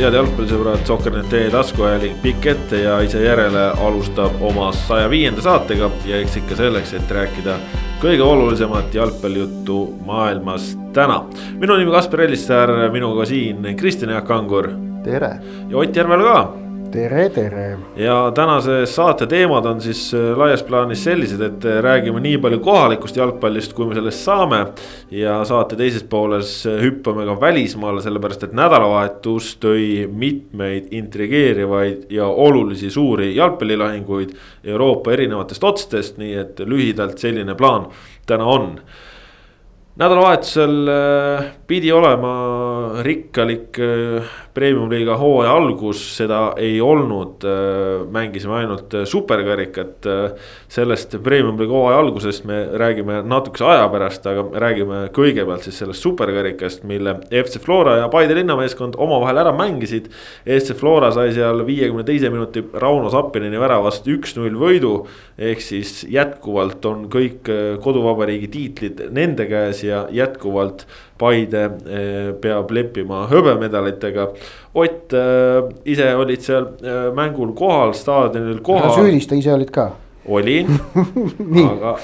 [0.00, 6.20] head jalgpallisõbrad, Sokker.ee taskuajaling pikk ette ja ise järele alustab oma saja viienda saatega ja
[6.22, 7.58] eks ikka selleks, et rääkida
[8.00, 11.24] kõige olulisemat jalgpallijuttu maailmas täna.
[11.58, 14.70] minu nimi Kaspar Ellissaar, minuga siin Kristjan Jaak Kangur.
[15.04, 15.40] tere.
[15.68, 16.59] ja Ott Järvel ka
[16.90, 17.78] tere, tere.
[17.96, 22.60] ja tänase saate teemad on siis äh, laias plaanis sellised, et äh, räägime nii palju
[22.64, 24.60] kohalikust jalgpallist, kui me sellest saame.
[25.10, 32.26] ja saate teises pooles äh, hüppame ka välismaale, sellepärast et nädalavahetus tõi mitmeid intrigeerivaid ja
[32.26, 34.34] olulisi suuri jalgpallilahinguid
[34.64, 37.88] Euroopa erinevatest otstest, nii et lühidalt selline plaan
[38.26, 38.74] täna on
[40.00, 40.88] nädalavahetusel
[41.68, 42.32] pidi olema
[43.04, 43.78] rikkalik
[44.60, 50.06] premium-liiga hooaja algus, seda ei olnud, äh, mängisime ainult äh, superkarikat.
[50.06, 56.04] Äh, sellest premium-liiga hooaja algusest me räägime natukese aja pärast, aga räägime kõigepealt siis sellest
[56.04, 60.10] superkarikast, mille FC Flora ja Paide linnameeskond omavahel ära mängisid.
[60.44, 64.94] FC Flora sai seal viiekümne teise minuti Rauno Sappineni väravast üks-null võidu.
[65.40, 67.48] ehk siis jätkuvalt on kõik
[67.80, 70.84] koduvabariigi tiitlid nende käes ja jätkuvalt
[71.20, 74.30] Paide eh, peab leppima hõbemedalitega.
[74.80, 78.96] Ott, eh, ise olid seal eh, mängul kohal, staadionil kohal.
[78.96, 79.90] süüdista ise olid ka?
[80.30, 80.68] olin
[81.72, 81.94] aga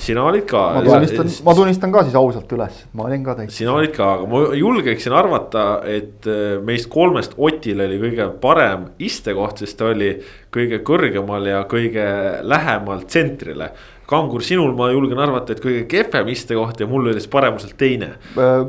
[0.00, 0.62] sina olid ka.
[0.74, 3.56] ma tunnistan, ma tunnistan ka siis ausalt üles, ma olin ka täitsa.
[3.58, 6.28] sina olid ka, aga ma julgeksin arvata, et
[6.66, 10.14] meist kolmest Otil oli kõige parem istekoht, sest ta oli
[10.56, 12.06] kõige kõrgemal ja kõige
[12.48, 13.70] lähemal tsentrile
[14.06, 18.14] Kangur, sinul ma julgen arvata, et kõige kehvem istekoht ja mul oli siis paremuselt teine
[18.38, 18.64] äh,.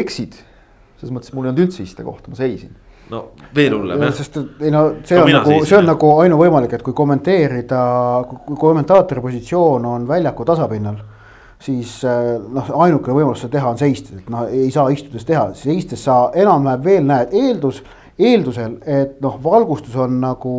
[0.00, 0.38] eksid,
[1.00, 2.74] selles mõttes mul ei olnud üldse istekohta, ma seisin
[3.12, 3.22] no
[3.54, 4.14] veel hullem jah.
[4.16, 7.82] sest ei no see on nagu, see on nagu ainuvõimalik, et kui kommenteerida,
[8.46, 10.96] kui kommentaatori positsioon on väljaku tasapinnal.
[11.62, 15.48] siis äh, noh, ainukene võimalus seda teha on seistes, et noh, ei saa istudes teha,
[15.56, 17.82] seistes sa enam-vähem veel näed eeldus
[18.16, 20.52] eeldusel, et noh, valgustus on nagu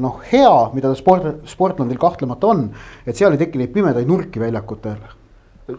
[0.00, 2.68] noh, hea, mida ta sport, Sportlandil kahtlemata on.
[3.04, 5.02] et seal ei teki neid pimedaid nurki väljakutel.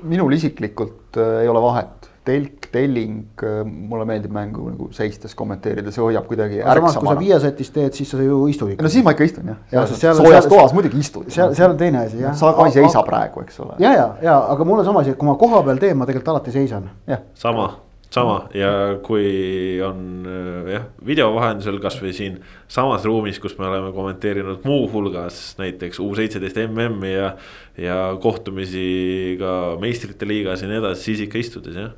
[0.03, 5.93] minul isiklikult äh, ei ole vahet, telk, telling äh,, mulle meeldib mängu nagu seistes kommenteerida,
[5.93, 6.99] see hoiab kuidagi ärksamana.
[6.99, 8.85] kui sa viiesetis teed, siis sa ju istud ikka.
[8.85, 10.13] no siis ma ikka istun jah ja, ja.
[10.17, 11.29] soojas toas muidugi istud.
[11.33, 12.37] seal, seal on teine asi jah.
[12.37, 13.77] sa ka ei seisa praegu, eks ole.
[13.81, 16.09] ja, ja, ja aga mul on sama asi, et kui ma koha peal teen, ma
[16.09, 16.89] tegelikult alati seisan.
[17.33, 17.69] sama
[18.15, 18.71] sama ja
[19.03, 19.99] kui on
[20.29, 22.39] äh, jah, video vahendusel kasvõi siin
[22.71, 27.35] samas ruumis, kus me oleme kommenteerinud muuhulgas näiteks U seitseteist MM-i ja.
[27.81, 31.93] ja kohtumisi ka meistrite liigas ja nii edasi, siis ikka istudes jah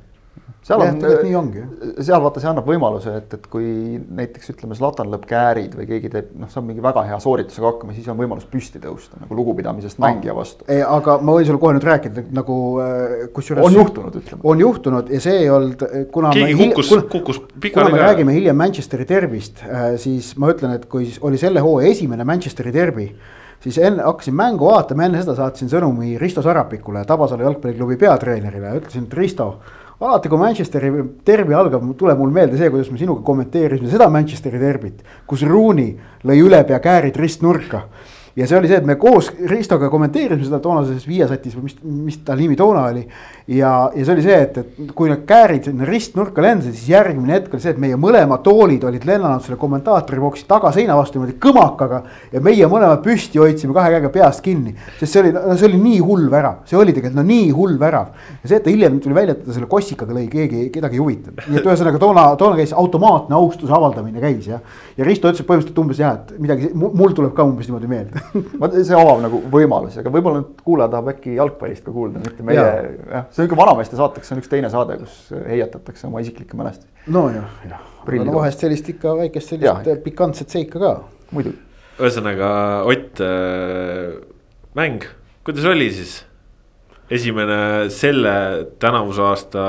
[0.68, 1.62] seal on, nii ongi.
[2.04, 6.10] seal vaata, see annab võimaluse, et, et kui näiteks ütleme, Zlatan lööb käärid või keegi
[6.12, 10.00] teeb, noh, saab mingi väga hea sooritusega hakkama, siis on võimalus püsti tõusta nagu lugupidamisest
[10.00, 10.06] no.
[10.06, 10.66] mängija vastu.
[10.68, 13.64] aga ma võin sulle kohe nüüd rääkida nagu äh, kusjuures.
[13.64, 14.44] on juhtunud, ütleme.
[14.52, 16.34] on juhtunud ja see ei olnud, kuna.
[16.36, 17.80] keegi kukkus, kukkus pikali ka.
[17.80, 21.94] kuna me räägime hiljem Manchesteri derbist, äh, siis ma ütlen, et kui oli selle hooaja
[21.96, 23.12] esimene Manchesteri derbi
[23.62, 29.08] siis enne hakkasin mängu vaatama, enne seda saatsin sõnumi Risto Sarapikule, Tabasalu jalgpalliklubi peatreenerile, ütlesin,
[29.08, 29.48] et Risto
[30.00, 30.90] alati, kui Manchesteri
[31.26, 35.96] derbi algab, tuleb mul meelde see, kuidas me sinuga kommenteerisime seda Manchesteri derbit, kus Rooney
[36.28, 37.86] lõi ülepea käärid ristnurka
[38.38, 41.74] ja see oli see, et me koos Ristoga kommenteerisime seda toonases viiesatis või mis,
[42.06, 43.02] mis ta nimi toona oli.
[43.50, 47.34] ja, ja see oli see, et, et kui need käärid sinna ristnurka lendasid, siis järgmine
[47.34, 51.34] hetk oli see, et meie mõlemad toolid olid lennanud selle kommentaatori boksi tagaseina vastu niimoodi
[51.42, 52.02] kõmakaga.
[52.32, 55.82] ja meie mõlemad püsti hoidsime kahe käega peast kinni, sest see oli, no see oli
[55.82, 58.14] nii hull värav, see oli tegelikult no nii hull värav.
[58.44, 61.02] ja see, et ta hiljem tuli välja, et ta selle kossikaga lõi, keegi, kedagi ei
[61.02, 64.62] huvitanud, nii et ühesõnaga toona, toona käis automaatne austuse avaldamine käis jah.
[64.94, 68.27] ja Risto ütles põhimõtteliselt umbes jah, et midagi, mul tuleb ka umbes niimoodi meelde
[68.88, 72.64] see avab nagu võimalusi, aga võib-olla nüüd kuulaja tahab äkki jalgpallist ka kuulda, mitte meie,
[72.64, 76.58] jah, see on ikka vanameeste saateks, see on üks teine saade, kus heietatakse oma isiklikke
[76.58, 76.90] mälestusi.
[77.14, 79.98] nojah, jah, aga no vahest sellist ikka väikest sellist ja.
[80.04, 80.94] pikantset seika ka.
[81.34, 81.60] muidugi.
[81.98, 82.50] ühesõnaga
[82.88, 84.18] Ott äh,,
[84.78, 85.06] mäng,
[85.46, 86.22] kuidas oli siis?
[87.08, 88.34] esimene selle
[88.80, 89.62] tänavuse aasta.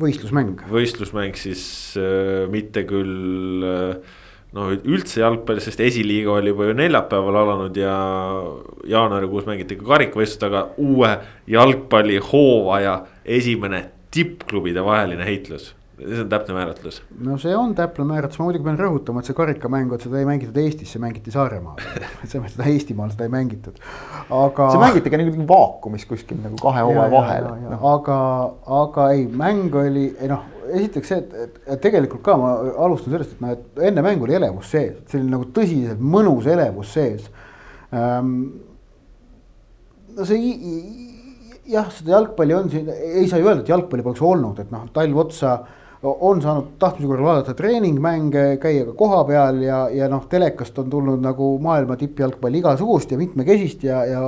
[0.00, 0.64] võistlusmäng.
[0.70, 1.62] võistlusmäng siis
[2.00, 4.18] äh, mitte küll äh,
[4.56, 7.96] no üldse jalgpallis, sest esiliiga oli juba ju neljapäeval alanud ja
[8.88, 11.12] jaanuarikuus mängiti ka karikavõistlust, aga uue
[11.52, 12.96] jalgpallihooaja
[13.38, 15.72] esimene tippklubide vaheline heitlus
[16.02, 17.02] see on täpne määratlus.
[17.20, 20.28] no see on täpne määratlus, ma muidugi pean rõhutama, et see karikamäng, et seda ei
[20.28, 23.78] mängitud Eestis, see mängiti Saaremaal selles mõttes, et Eestimaal seda ei mängitud,
[24.28, 24.70] aga.
[24.72, 27.48] see mängiti ka nagu vaakumis kuskil nagu kahe hooaja vahel.
[27.66, 27.78] No.
[27.92, 28.18] aga,
[28.80, 32.52] aga ei, mäng oli, ei noh, esiteks see, et, et, tegelikult ka ma
[32.86, 36.92] alustan sellest, et noh, et enne mängu oli elevus sees, selline nagu tõsiselt mõnus elevus
[36.94, 37.28] sees
[37.92, 38.36] ähm,.
[40.16, 40.54] no see
[41.72, 44.88] jah, seda jalgpalli on siin, ei saa ju öelda, et jalgpalli poleks olnud, et noh,
[44.94, 45.56] talv otsa
[46.02, 51.22] on saanud tahtmise korral vaadata treeningmänge, käia ka kohapeal ja, ja noh, telekast on tulnud
[51.22, 54.22] nagu maailma tippjalgpalli igasugust ja mitmekesist ja, ja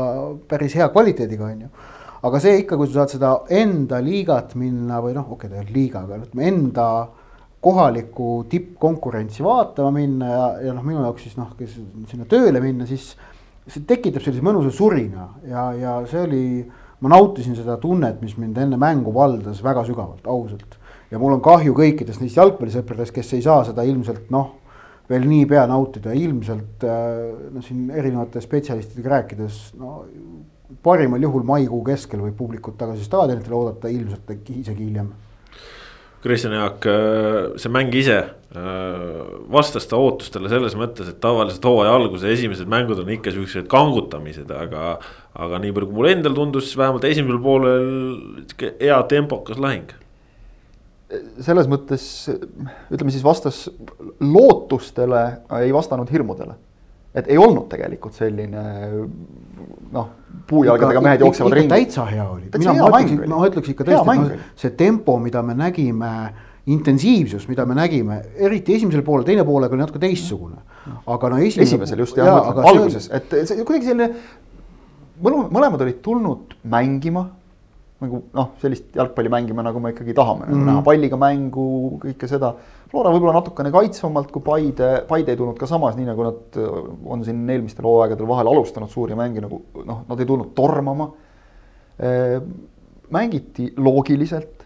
[0.48, 1.72] päris hea kvaliteediga, on ju.
[2.24, 5.76] Aga see ikka, kui sa saad seda enda liigat minna või noh, okei okay,, olnud
[5.76, 6.88] liiga, aga ütleme enda
[7.64, 11.76] kohalikku tippkonkurentsi vaatama minna ja, ja noh, minu jaoks siis noh, kes
[12.10, 13.12] sinna tööle minna, siis
[13.64, 15.30] see tekitab sellise mõnusa surina.
[15.48, 16.42] Ja, ja see oli,
[17.04, 20.76] ma nautisin seda tunnet, mis mind enne mängu valdas väga sügavalt, ausalt.
[21.12, 24.50] Ja mul on kahju kõikidest neist jalgpallisõpradest, kes ei saa seda ilmselt noh,
[25.08, 29.98] veel niipea nautida, ilmselt no siin erinevate spetsialistidega rääkides, no
[30.84, 35.12] parimal juhul maikuu keskel võib publikut tagasi staadionitele oodata, ilmselt isegi hiljem.
[36.24, 36.86] Kristjan Jaak,
[37.60, 38.22] see mäng ise
[39.52, 44.48] vastas ta ootustele selles mõttes, et tavaliselt hooaja alguse esimesed mängud on ikka siuksed kangutamised,
[44.54, 44.94] aga.
[45.34, 47.88] aga nii palju, kui mulle endal tundus, vähemalt esimesel poolel
[48.78, 49.90] hea tempokas lahing
[51.44, 52.04] selles mõttes
[52.92, 53.64] ütleme siis vastas
[54.22, 55.24] lootustele,
[55.60, 56.54] ei vastanud hirmudele.
[57.14, 58.62] et ei olnud tegelikult selline
[59.94, 60.08] noh,
[60.48, 61.72] puujalgadega mehed jooksevad ringi.
[61.72, 66.14] täitsa hea oli, ma ütleks, ikka tõesti, no, see tempo, mida me nägime,
[66.74, 70.60] intensiivsus, mida me nägime, eriti esimesel poolel, teine poolega oli natuke teistsugune.
[71.06, 71.68] aga no esimesel.
[71.68, 74.10] esimesel just jah, alguses, et see kuidagi selline,
[75.24, 77.28] mõlemad olid tulnud mängima
[78.04, 80.70] nagu noh, sellist jalgpalli mängima, nagu me ikkagi tahame nagu mm, -hmm.
[80.72, 81.66] näha palliga mängu,
[82.02, 82.54] kõike seda.
[82.94, 86.58] Flora võib-olla natukene kaitsvamalt kui Paide, Paide ei tulnud ka samas, nii nagu nad
[87.10, 91.08] on siin eelmistel hooaegadel vahel alustanud suuri mänge nagu noh, nad ei tulnud tormama.
[93.14, 94.62] mängiti loogiliselt,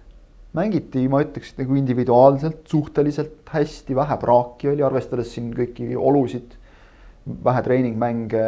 [0.57, 6.57] mängiti, ma ütleks nagu individuaalselt suhteliselt hästi, vähe praaki oli, arvestades siin kõiki olusid.
[7.45, 8.43] Vähe treeningmänge,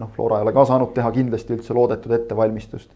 [0.00, 2.92] noh, Flora ei ole ka saanud teha kindlasti üldse loodetud ettevalmistust.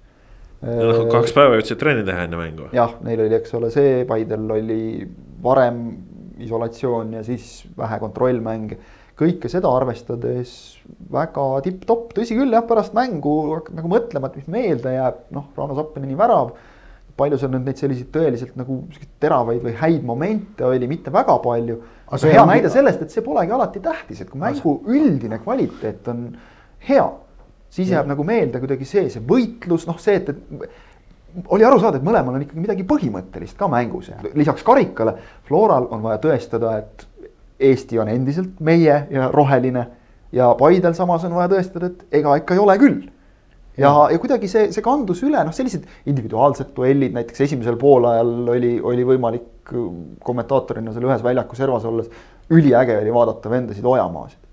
[0.64, 2.68] Noh, kaks päeva jõudsid trenni teha enne mängu.
[2.76, 4.80] jah, neil oli, eks ole, see, Paidel oli
[5.44, 5.82] varem
[6.42, 8.78] isolatsioon ja siis vähe kontrollmänge.
[9.16, 10.50] kõike seda arvestades
[11.12, 15.46] väga tipp-topp, tõsi küll, jah, pärast mängu hakkad nagu mõtlema, et mis meelde jääb, noh,
[15.56, 16.56] Rauno Sappineni värav.
[17.16, 18.74] palju seal nüüd neid selliseid tõeliselt nagu
[19.24, 21.78] teravaid või häid momente oli, mitte väga palju.
[22.06, 26.08] aga see hea näide sellest, et see polegi alati tähtis, et kui mängu üldine kvaliteet
[26.12, 26.26] on
[26.88, 27.06] hea
[27.70, 28.12] siis jääb ja.
[28.12, 30.85] nagu meelde kuidagi see, see võitlus, noh, see, et, et
[31.48, 35.16] oli aru saada, et mõlemal on ikkagi midagi põhimõttelist ka mängus ja lisaks karikale
[35.48, 37.06] Floral on vaja tõestada, et
[37.66, 39.86] Eesti on endiselt meie ja roheline
[40.36, 43.02] ja Paidel samas on vaja tõestada, et ega ikka ei ole küll.
[43.76, 48.76] ja, ja kuidagi see, see kandus üle, noh, sellised individuaalsed duellid näiteks esimesel poolajal oli,
[48.80, 49.74] oli võimalik
[50.24, 52.10] kommentaatorina seal ühes väljaku servas olles
[52.52, 54.45] üliäge oli vaadata vendasid Ojamaasid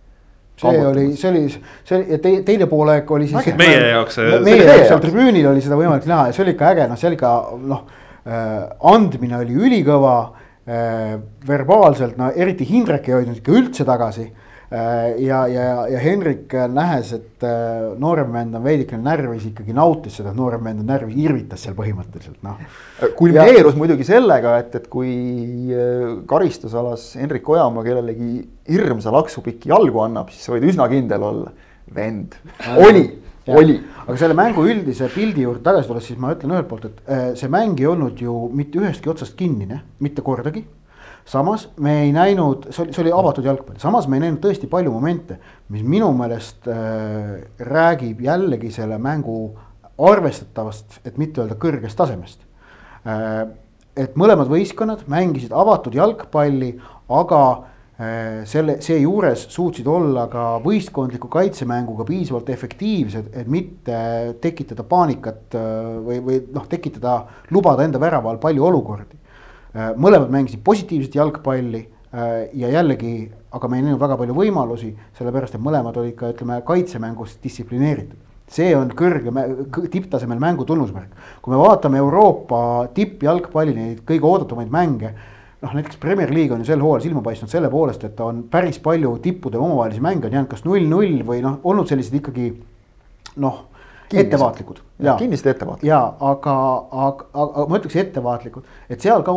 [0.71, 1.43] see oli, see oli,
[1.89, 3.51] see ja te, teine poolaeg oli siis.
[3.59, 4.21] meie jaoks.
[4.45, 7.17] meie jaoks seal tribüünil oli seda võimalik näha ja see oli ikka äge, noh, seal
[7.17, 7.33] ikka
[7.73, 7.83] noh
[8.23, 8.63] äh,,
[8.93, 10.15] andmine oli ülikõva
[10.67, 11.19] äh,.
[11.47, 14.42] verbaalselt, no eriti Hindrek ei hoidnud ikka üldse tagasi Äh,
[15.21, 20.17] ja, ja, ja Henrik äh, nähes, et äh, noorem vend on veidikene närvis, ikkagi nautis
[20.17, 22.61] seda, et noorem vend on närvis, irvitas seal põhimõtteliselt noh.
[23.19, 25.13] kulmineerus muidugi sellega, et, et kui
[26.29, 28.31] karistusalas Henrik Ojamaa kellelegi
[28.71, 31.53] hirmsa laksupiki jalgu annab, siis võid üsna kindel olla,
[31.93, 32.39] vend
[32.79, 33.09] oli
[33.43, 33.57] Ja.
[33.59, 33.73] oli.
[34.05, 37.49] aga selle mängu üldise pildi juurde tagasi tulles, siis ma ütlen ühelt poolt, et see
[37.51, 40.61] mäng ei olnud ju mitte ühestki otsast kinnine, mitte kordagi
[41.25, 44.69] samas me ei näinud, see oli, see oli avatud jalgpall, samas me ei näinud tõesti
[44.71, 45.39] palju momente,
[45.73, 49.37] mis minu meelest äh, räägib jällegi selle mängu
[50.03, 52.41] arvestatavast, et mitte öelda kõrgest tasemest
[53.07, 53.45] äh,.
[53.95, 56.73] et mõlemad võistkonnad mängisid avatud jalgpalli,
[57.13, 63.97] aga äh, selle, seejuures suutsid olla ka võistkondliku kaitsemänguga piisavalt efektiivsed, et mitte
[64.43, 67.21] tekitada paanikat äh, või, või noh, tekitada,
[67.55, 69.22] lubada enda väraval palju olukordi
[69.73, 71.81] mõlemad mängisid positiivset jalgpalli
[72.13, 76.29] äh, ja jällegi, aga me ei näinud väga palju võimalusi, sellepärast et mõlemad olid ka
[76.33, 78.19] ütleme kaitsemängus distsiplineeritud.
[78.53, 79.31] see on kõrge
[79.89, 81.09] tipptasemel mängu tunnusmärk.
[81.41, 85.13] kui me vaatame Euroopa tippjalgpalli neid kõige oodatumaid mänge
[85.63, 88.79] noh, näiteks Premier League on ju sel hooajal silma paistnud selle poolest, et on päris
[88.79, 92.51] palju tippude omavahelisi mänge on jäänud kas null-null või noh, olnud sellised ikkagi
[93.41, 93.72] noh
[94.21, 94.81] ettevaatlikud.
[95.19, 95.87] kindlasti ettevaatlikud.
[95.87, 96.55] ja aga,
[97.07, 99.35] aga, aga ma ütleks ettevaatlikud, et seal ka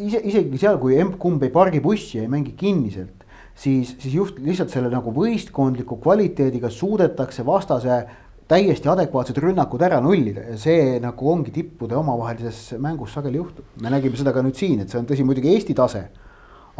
[0.00, 4.72] ise, isegi seal, kui emb-kumb ei pargi bussi ei mängi kinniselt, siis, siis just lihtsalt
[4.72, 8.02] selle nagu võistkondliku kvaliteediga suudetakse vastase
[8.50, 13.64] täiesti adekvaatsed rünnakud ära nullida ja see nagu ongi tippude omavahelises mängus sageli juhtub.
[13.82, 16.08] me nägime seda ka nüüd siin, et see on tõsi muidugi Eesti tase.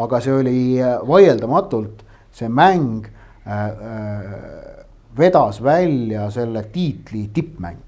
[0.01, 0.61] aga see oli
[1.07, 3.07] vaieldamatult see mäng
[3.47, 4.70] äh, äh,
[5.19, 7.83] vedas välja selle tiitli tippmäng,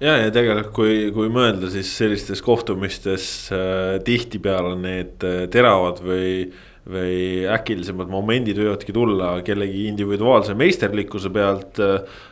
[0.00, 6.48] ja, ja tegelikult, kui, kui mõelda, siis sellistes kohtumistes äh, tihtipeale need äh, teravad või,
[6.88, 7.18] või
[7.52, 11.82] äkilisemad momendid võivadki tulla kellegi individuaalse meisterlikkuse pealt.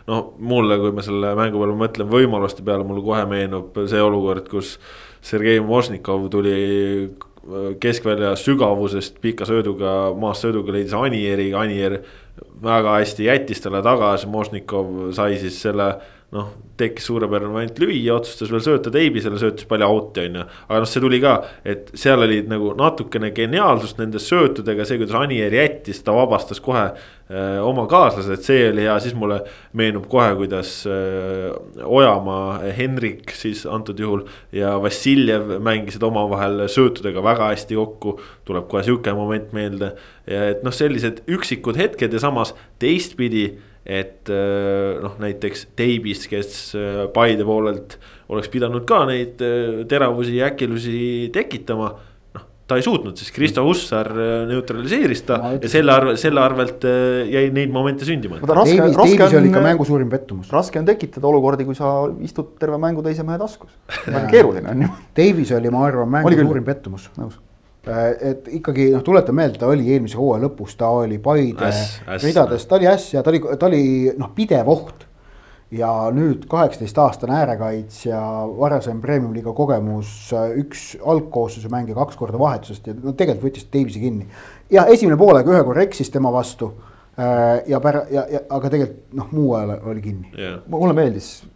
[0.09, 4.49] no mulle, kui ma selle mängu peale mõtlen võimaluste peale, mulle kohe meenub see olukord,
[4.49, 4.79] kus
[5.27, 7.27] Sergei Mošnikov tuli äh,
[7.81, 12.01] keskvälja sügavusest pika sööduga, maast sööduga leidis Anieri, Anier
[12.63, 15.95] väga hästi jättis talle tagasi, Mošnikov sai siis selle
[16.35, 20.47] noh, tekkis suurepärane moment lüüa, otsustas veel sööta teibisele, söötis palju out'i on ju.
[20.67, 25.17] aga noh, see tuli ka, et seal oli nagu natukene geniaalsust nende söötudega, see, kuidas
[25.21, 26.89] Anier jättis, ta vabastas kohe
[27.67, 29.41] oma kaaslased, see oli hea, siis mulle
[29.75, 31.49] meenub kohe, kuidas öö,
[31.83, 34.23] Ojamaa, Henrik siis antud juhul
[34.55, 38.21] ja Vassiljev mängisid omavahel söötudega väga hästi kokku.
[38.47, 43.49] tuleb kohe sihuke moment meelde et noh, sellised üksikud hetked ja samas teistpidi
[43.87, 47.97] et äh, noh, näiteks Teibis, kes äh, Paide poolelt
[48.35, 51.95] oleks pidanud ka neid äh, teravusi ja äkilusi tekitama.
[52.67, 54.11] Ta ei suutnud, siis Kristo Hussar
[54.51, 56.87] neutraliseeris ta ja selle arvel, selle arvelt
[57.31, 58.41] jäi neid momente sündima.
[58.43, 60.53] Teibis, Teibis oli ikka mängu suurim pettumus.
[60.53, 61.97] raske on tekitada olukordi, kui sa
[62.27, 63.71] istud terve mängu teise mehe taskus.
[64.07, 64.95] väga keeruline on ju.
[65.15, 67.11] Teibis oli, ma arvan, mängu suurim pettumus.
[67.21, 67.39] nõus
[67.87, 71.69] Äh, et ikkagi noh, tuletan meelde, ta oli eelmise hooaja lõpus, ta oli Paide
[72.19, 73.83] ridades, ta oli äss ja ta oli, ta oli
[74.19, 75.07] noh, pidev oht.
[75.75, 78.19] Ja nüüd kaheksateist aastane äärekaitsja,
[78.59, 80.31] varasem premium-liiga kogemus,
[80.63, 84.29] üks algkoosseisu mängija kaks korda vahetusest ja no tegelikult võttis Davisi kinni.
[84.71, 86.73] ja esimene poolega ühe korra eksis tema vastu.
[87.17, 90.59] Äh, ja pära- ja, ja aga tegelikult noh, muu ajal oli kinni yeah..
[90.69, 91.47] mulle meeldis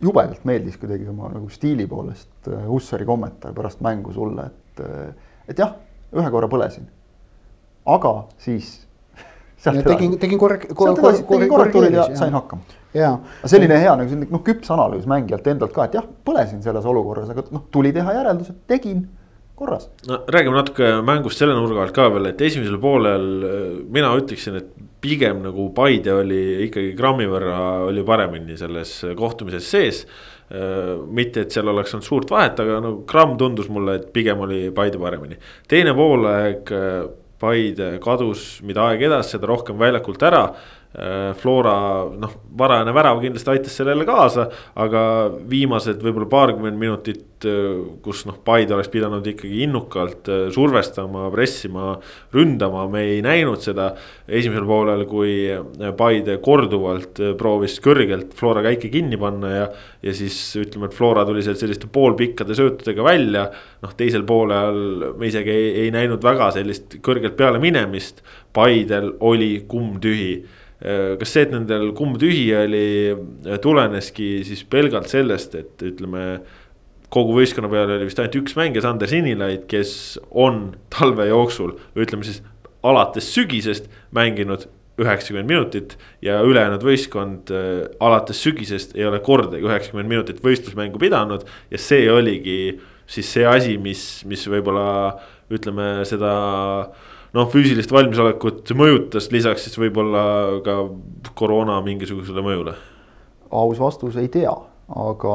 [0.00, 4.80] jubedalt meeldis kuidagi oma nagu stiili poolest äh, Hussari kommentaar pärast mängu sulle, et
[5.52, 5.74] et jah,
[6.16, 6.88] ühe korra põlesin,
[7.86, 8.72] aga siis.
[9.62, 10.68] Tegin, tegin korrek-.
[10.74, 12.62] tegin korrektuurid ja sain hakkama.
[13.44, 17.30] selline hea nagu selline noh, küps analüüs mängijalt endalt ka, et jah, põlesin selles olukorras,
[17.32, 19.04] aga noh, tuli teha järeldused, tegin
[19.58, 19.88] korras.
[20.08, 24.58] no räägime natuke mängust selle nurga alt ka veel, et esimesel poolel äh, mina ütleksin,
[24.60, 30.04] et pigem nagu Paide oli ikkagi grammi võrra oli paremini selles kohtumises sees
[30.52, 34.42] Äh, mitte, et seal oleks olnud suurt vahet, aga no gramm tundus mulle, et pigem
[34.44, 35.38] oli Paide paremini.
[35.68, 37.06] teine poolaeg äh,
[37.42, 40.44] Paide kadus, mida aeg edas, seda rohkem väljakult ära
[40.92, 44.44] Flora noh, varajane värav kindlasti aitas sellele kaasa,
[44.76, 45.02] aga
[45.48, 51.94] viimased võib-olla paarkümmend minutit, äh, kus noh, Paide oleks pidanud ikkagi innukalt äh, survestama, pressima,
[52.36, 53.94] ründama, me ei näinud seda.
[54.28, 55.32] esimesel poolel, kui
[55.96, 59.66] Paide korduvalt proovis kõrgelt Flora käike kinni panna ja,
[60.04, 63.48] ja siis ütleme, et Flora tuli sealt selliste poolpikkade söötudega välja.
[63.80, 68.20] noh, teisel poolel me isegi ei, ei näinud väga sellist kõrgelt peale minemist,
[68.52, 74.64] Paidel oli kumm tühi Äh, kas see, et nendel kumb tühi oli, äh, tuleneski siis
[74.66, 76.42] pelgalt sellest, et ütleme.
[77.12, 82.24] kogu võistkonna peal oli vist ainult üks mängija, Sander Sinilaid, kes on talve jooksul, ütleme
[82.24, 82.38] siis
[82.88, 84.64] alates sügisest mänginud
[84.96, 91.44] üheksakümmend minutit ja ülejäänud võistkond äh, alates sügisest ei ole kordagi üheksakümmend minutit võistlusmängu pidanud.
[91.70, 95.18] ja see oligi siis see asi, mis, mis võib-olla
[95.52, 96.32] ütleme seda
[96.80, 100.24] äh, noh, füüsilist valmisolekut mõjutas, lisaks siis võib-olla
[100.64, 100.76] ka
[101.38, 102.76] koroona mingisugusele mõjule?
[103.52, 104.52] aus vastus ei tea,
[104.96, 105.32] aga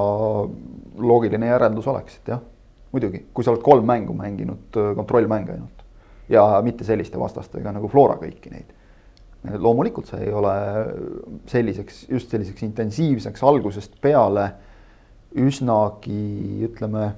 [0.97, 2.39] loogiline järeldus oleks, et jah,
[2.89, 5.83] muidugi, kui sa oled kolm mängu mänginud, kontrollmänge ainult
[6.29, 8.73] ja mitte selliste vastastega nagu Flora kõiki neid.
[9.61, 10.55] loomulikult see ei ole
[11.47, 14.49] selliseks, just selliseks intensiivseks algusest peale
[15.37, 17.11] üsnagi ütleme,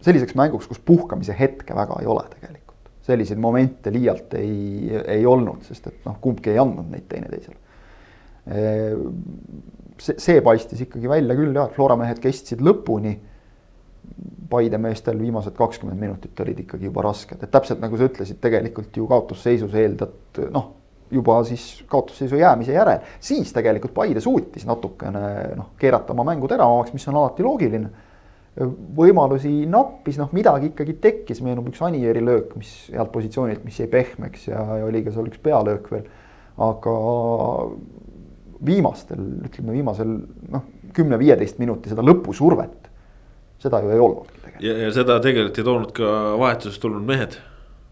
[0.00, 2.61] selliseks mänguks, kus puhkamise hetke väga ei ole tegelikult
[3.02, 7.58] selliseid momente liialt ei, ei olnud, sest et noh, kumbki ei andnud neid teineteisele.
[10.02, 13.16] see, see paistis ikkagi välja küll jah, et Flora mehed kestsid lõpuni.
[14.52, 18.96] Paide meestel viimased kakskümmend minutit olid ikkagi juba rasked, et täpselt nagu sa ütlesid, tegelikult
[18.98, 20.66] ju kaotusseisus eeldad noh,
[21.12, 26.92] juba siis kaotusseisu jäämise järel, siis tegelikult Paide suutis natukene noh, keerata oma mängu teravamaks,
[26.96, 27.92] mis on alati loogiline
[28.52, 33.88] võimalusi nappis, noh midagi ikkagi tekkis, meenub üks Anieri löök, mis healt positsioonilt, mis jäi
[33.92, 36.04] pehmeks ja, ja oli ka seal üks pealöök veel.
[36.60, 36.96] aga
[38.66, 40.12] viimastel, ütleme viimasel
[40.52, 42.90] noh, kümne-viieteist minuti seda lõpusurvet,
[43.62, 44.68] seda ju ei olnudki tegelikult.
[44.68, 46.12] ja, seda tegelikult ei toonud ka
[46.44, 47.40] vahetusest tulnud mehed.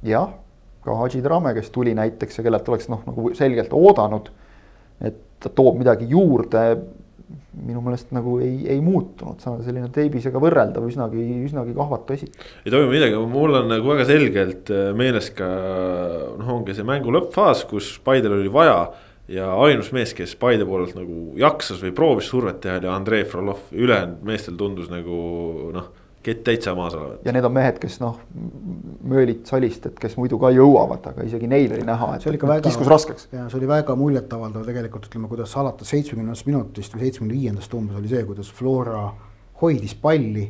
[0.04, 0.36] jah,
[0.84, 4.28] ka Hadži Drame, kes tuli näiteks ja kellelt oleks noh, nagu selgelt oodanud,
[5.00, 6.66] et ta toob midagi juurde
[7.60, 12.30] minu meelest nagu ei, ei muutunud, selline teibisega võrreldav üsnagi, üsnagi kahvatu esi.
[12.64, 15.50] ei toimu midagi, mul on nagu väga selgelt äh, meeles ka
[16.40, 18.82] noh, ongi see mängu lõppfaas, kus Paidel oli vaja
[19.30, 23.68] ja ainus mees, kes Paide poolelt nagu jaksas või proovis survet teha, oli Andrei Frolov,
[23.72, 25.18] ülejäänud meestel tundus nagu
[25.76, 25.90] noh
[26.22, 27.24] kett täitsa maas olevat.
[27.24, 28.18] ja need on mehed, kes noh,
[29.10, 33.28] Möölit, Salistet, kes muidu ka jõuavad, aga isegi neil oli näha, et väga, kiskus raskeks.
[33.32, 37.96] ja see oli väga muljetavaldav tegelikult ütleme, kuidas alates seitsmekümnendast minutist või seitsmekümne viiendast umbes
[38.00, 39.06] oli see, kuidas Flora
[39.62, 40.44] hoidis palli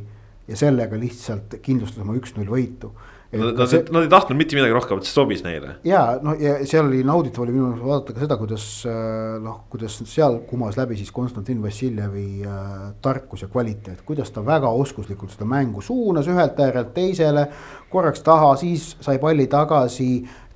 [0.47, 2.91] ja sellega lihtsalt kindlustas oma üks-null võitu
[3.31, 3.79] Nad, see...
[3.95, 5.77] nad ei tahtnud mitte midagi rohkemat, see sobis neile.
[5.87, 9.61] ja noh, ja seal oli nauditav oli minu meelest vaadata ka seda, kuidas äh, noh,
[9.71, 15.31] kuidas seal kumas läbi siis Konstantin Vassiljevi äh, tarkus ja kvaliteet, kuidas ta väga oskuslikult
[15.31, 17.45] seda mängu suunas ühelt äärelt teisele.
[17.91, 20.09] korraks taha, siis sai palli tagasi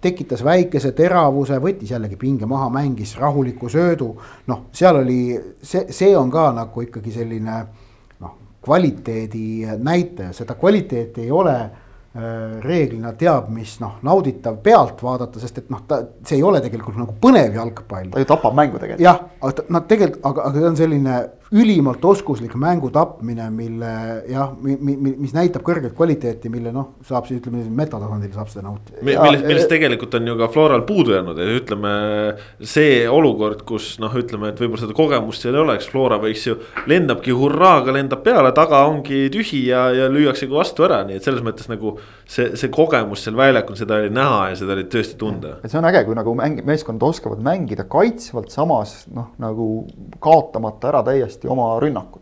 [0.04, 4.12] tekitas väikese teravuse, võttis jällegi pinge maha, mängis rahuliku söödu.
[4.52, 7.64] noh, seal oli, see, see on ka nagu ikkagi selline
[8.20, 8.36] noh,
[8.68, 11.58] kvaliteedi näitaja, seda kvaliteeti ei ole
[12.16, 16.96] reeglina teab, mis noh, nauditav pealt vaadata, sest et noh, ta, see ei ole tegelikult
[17.00, 18.08] nagu põnev jalgpall.
[18.14, 19.04] ta ju tapab mängu tegelikult.
[19.04, 21.18] jah, aga nad tegelikult, aga, aga see on selline
[21.56, 23.92] ülimalt oskuslik mängu tapmine, mille
[24.28, 29.00] jah, mis näitab kõrget kvaliteeti, mille noh, saab siis ütleme metatasandil saab seda nautida.
[29.06, 31.94] millest, millest tegelikult on ju ka Floral puudu jäänud, ütleme
[32.60, 36.58] see olukord, kus noh, ütleme, et võib-olla seda kogemust seal ei oleks, Flora võiks ju.
[36.92, 41.46] lendabki hurraaga, lendab peale, taga ongi tühi ja, ja lüüaksegi vastu ära, nii et selles
[41.46, 41.96] mõttes nagu.
[42.28, 45.56] see, see kogemus seal väljakul, seda oli näha ja seda oli tõesti tunda.
[45.64, 49.70] et see on äge, kui nagu mäng, meeskonnad oskavad mängida kaitsvalt, samas noh, nagu
[50.20, 52.22] kaotamata ära täiesti hästi oma rünnakut.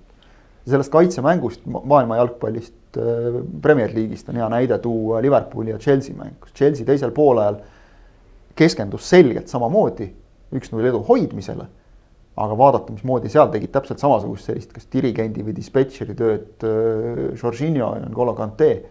[0.66, 6.40] sellest kaitsemängust maailma jalgpallist, äh, Premier League'ist on hea näide tuua Liverpooli ja Chelsea mäng,
[6.40, 7.58] kus Chelsea teisel poolajal
[8.56, 10.14] keskendus selgelt samamoodi
[10.56, 11.66] üks-null edu hoidmisele.
[12.36, 17.96] aga vaadata, mismoodi seal tegid täpselt samasugust sellist, kas dirigendi või dispetšeri tööd äh, Jorginho
[18.00, 18.86] ja N'Golo Kante.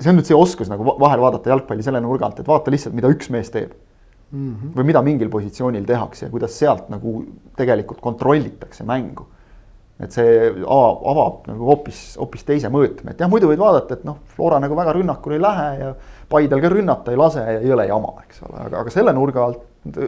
[0.00, 2.94] see on nüüd see oskus nagu vahel vaadata jalgpalli selle nurga alt, et vaata lihtsalt,
[2.94, 3.76] mida üks mees teeb
[4.32, 4.54] mm.
[4.54, 4.72] -hmm.
[4.76, 7.22] või mida mingil positsioonil tehakse ja kuidas sealt nagu
[7.56, 9.26] tegelikult kontrollitakse mängu.
[10.02, 14.04] et see avab, avab nagu hoopis, hoopis teise mõõtme, et jah, muidu võid vaadata, et
[14.04, 15.94] noh, Flora nagu väga rünnakule ei lähe ja
[16.28, 19.44] Paidel ka rünnata ei lase ja ei ole jama, eks ole, aga, aga selle nurga
[19.44, 20.00] alt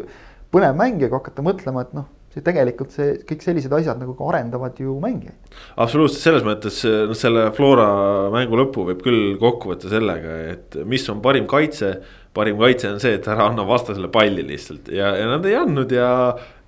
[0.50, 4.16] põnev mäng ja kui hakata mõtlema, et noh see tegelikult see kõik sellised asjad nagu
[4.18, 5.54] ka arendavad ju mängijaid.
[5.78, 7.86] absoluutselt, selles mõttes noh, selle Flora
[8.34, 11.94] mängu lõpu võib küll kokku võtta sellega, et mis on parim kaitse
[12.34, 15.92] parim kaitse on see, et ära anna vastasele palli lihtsalt ja, ja nad ei andnud
[15.94, 16.08] ja.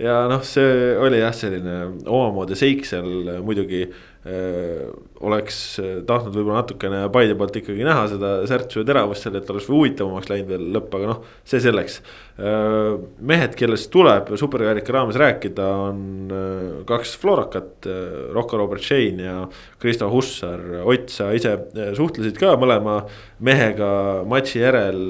[0.03, 4.87] ja noh, see oli jah, selline omamoodi seik seal muidugi äh,.
[5.27, 5.59] oleks
[6.07, 10.31] tahtnud võib-olla natukene Paide poolt ikkagi näha seda särtsu ja teravust seal, et oleks huvitavamaks
[10.31, 12.01] läinud veel lõpp, aga noh, see selleks
[12.39, 12.97] äh,.
[13.19, 17.91] mehed, kellest tuleb superkarika raames rääkida, on äh, kaks Florakat
[18.35, 19.39] Rocco Robert Shane ja
[19.83, 20.63] Kristo Hussar.
[20.87, 21.57] Ott, sa ise
[21.97, 23.01] suhtlesid ka mõlema
[23.43, 23.89] mehega
[24.29, 25.01] matši järel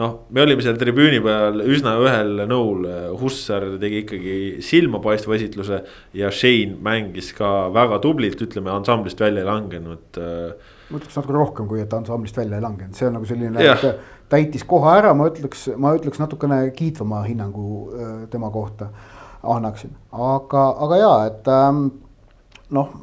[0.00, 2.86] noh, me olime seal tribüüni peal üsna ühel nõul,
[3.20, 5.80] Hussar tegi ikkagi silmapaistva esitluse
[6.18, 10.18] ja Shane mängis ka väga tublilt, ütleme ansamblist välja ei langenud.
[10.18, 13.92] Äh, ma ütleks natuke rohkem, kui et ansamblist välja ei langenud, see on nagu selline,
[14.32, 18.90] täitis koha ära, ma ütleks, ma ütleks natukene kiitvama hinnangu äh, tema kohta
[19.44, 21.86] annaksin, aga, aga ja, et ähm,
[22.74, 22.98] noh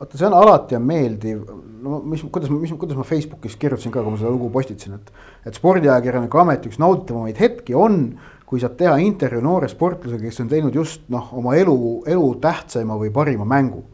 [0.00, 1.42] vaata, see on alati on meeldiv,
[1.82, 5.12] no mis, kuidas, mis, kuidas ma Facebookis kirjutasin ka, kui ma seda lugu postitasin, et.
[5.48, 8.00] et spordiajakirjaniku ameti üks nauditavamaid hetki on,
[8.46, 11.76] kui saad teha intervjuu noore sportlasega, kes on teinud just noh, oma elu,
[12.12, 13.84] elu tähtsaima või parima mängu.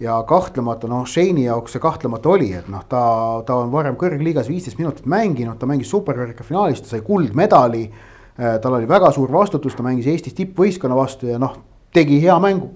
[0.00, 3.00] ja kahtlemata noh, Shane'i jaoks see kahtlemata oli, et noh, ta,
[3.48, 7.86] ta on varem kõrgliigas viisteist minutit mänginud, ta mängis superkarika finaalis, ta sai kuldmedali.
[8.36, 11.54] tal oli väga suur vastutus, ta mängis Eestis tippvõistkonna vastu ja noh,
[11.96, 12.74] tegi hea mängu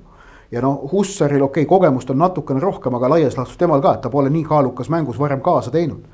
[0.50, 4.04] ja noh, Hussaril okei okay,, kogemust on natukene rohkem, aga laias laastus temal ka, et
[4.04, 6.04] ta pole nii kaalukas mängus varem kaasa teinud.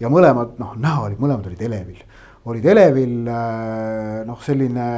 [0.00, 2.02] ja mõlemad noh, näha oli, mõlemad olid elevil,
[2.44, 4.88] olid elevil äh, noh, selline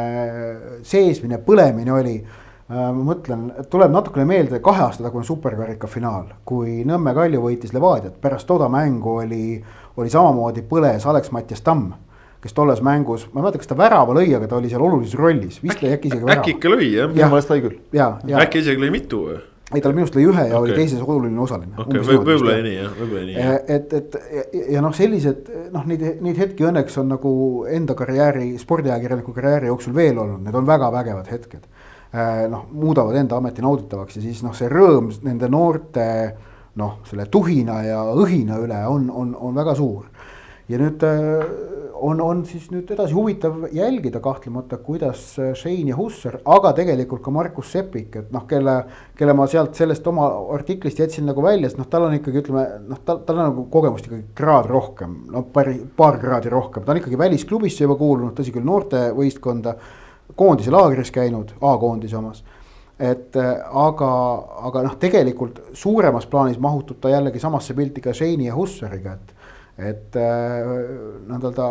[0.83, 2.35] seesmine, põlemine oli äh,
[2.68, 8.18] ma mõtlen, tuleb natukene meelde kahe aasta tagune superkarika finaal, kui Nõmme Kalju võitis Levadiat,
[8.20, 9.62] pärast toda mängu oli,
[9.96, 11.92] oli samamoodi põles Alex-Mattias Tamm
[12.42, 15.18] kes tolles mängus, ma ei mäleta, kas ta värava lõi, aga ta oli seal olulises
[15.18, 16.40] rollis, vist lõi äkki isegi värava.
[16.40, 17.12] äkki ikka lõi jah?
[17.12, 17.79] minu meelest lõi küll.
[18.44, 19.38] äkki isegi lõi mitu või?
[19.74, 20.61] ei, tal minu arust lõi ühe ja okay.
[20.62, 21.74] oli teises oluline osaline.
[21.77, 24.44] okei okay,, võib-olla nii jah, võib-olla nii et, et ja,
[24.77, 27.33] ja noh, sellised noh, neid, neid hetki õnneks on nagu
[27.68, 31.66] enda karjääri, spordiajakirjaniku karjääri jooksul veel olnud, need on väga vägevad hetked.
[32.09, 36.07] Äh, noh, muudavad enda ameti nauditavaks ja siis noh, see rõõm nende noorte
[36.81, 40.07] noh, selle tuhina ja õhina üle on, on, on väga suur.
[40.68, 41.44] ja nüüd äh,
[42.00, 47.32] on, on siis nüüd edasi huvitav jälgida kahtlemata, kuidas Shane ja Hussar, aga tegelikult ka
[47.34, 48.74] Markus Sepik, et noh, kelle,
[49.18, 52.66] kelle ma sealt sellest oma artiklist jätsin nagu välja, sest noh, tal on ikkagi ütleme
[52.88, 56.94] noh, tal, tal on nagu kogemust ikkagi kraad rohkem, no paar, paar kraadi rohkem, ta
[56.94, 59.74] on ikkagi välisklubisse juba kuulunud, tõsi küll, noortevõistkonda
[60.38, 62.44] koondise laagris käinud, A-koondise omas.
[62.98, 64.12] et aga,
[64.68, 69.34] aga noh, tegelikult suuremas plaanis mahutub ta jällegi samasse pilti ka Shane'i ja Hussariga, et
[69.79, 71.69] et nii-öelda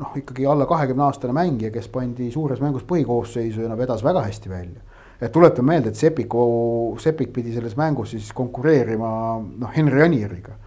[0.00, 4.26] noh, ikkagi alla kahekümne aastane mängija, kes pandi suures mängus põhikoosseisu ja no vedas väga
[4.26, 4.82] hästi välja.
[5.20, 9.08] et tuletan meelde, et Sepiku, Sepik pidi selles mängus siis konkureerima
[9.40, 10.58] noh, Henry Anieriga.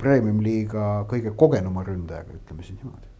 [0.00, 3.10] Premium-liiga kõige kogenuma ründajaga, ütleme siis niimoodi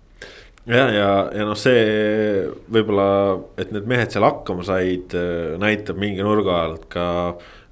[0.66, 3.06] ja, ja, ja noh, see võib-olla,
[3.60, 5.14] et need mehed seal hakkama said,
[5.60, 7.06] näitab mingi nurga alt ka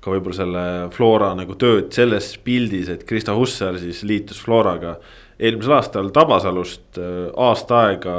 [0.00, 4.98] ka võib-olla selle Flora nagu tööd selles pildis, et Krista Hussar siis liitus Floraga
[5.38, 8.16] eelmisel aastal Tabasalust äh, aasta aega.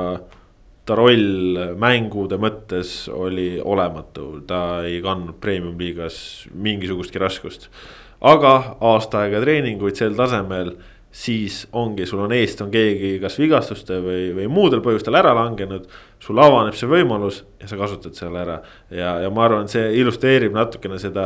[0.90, 7.70] ta roll mängude mõttes oli olematu, ta ei kandnud premium-liigas mingisugustki raskust.
[8.22, 10.74] aga aasta aega treeninguid sel tasemel
[11.12, 15.88] siis ongi, sul on eest on keegi kas vigastuste või, või muudel põhjustel ära langenud.
[16.20, 18.58] Sul avaneb see võimalus ja sa kasutad selle ära
[18.92, 21.26] ja, ja ma arvan, see illustreerib natukene seda,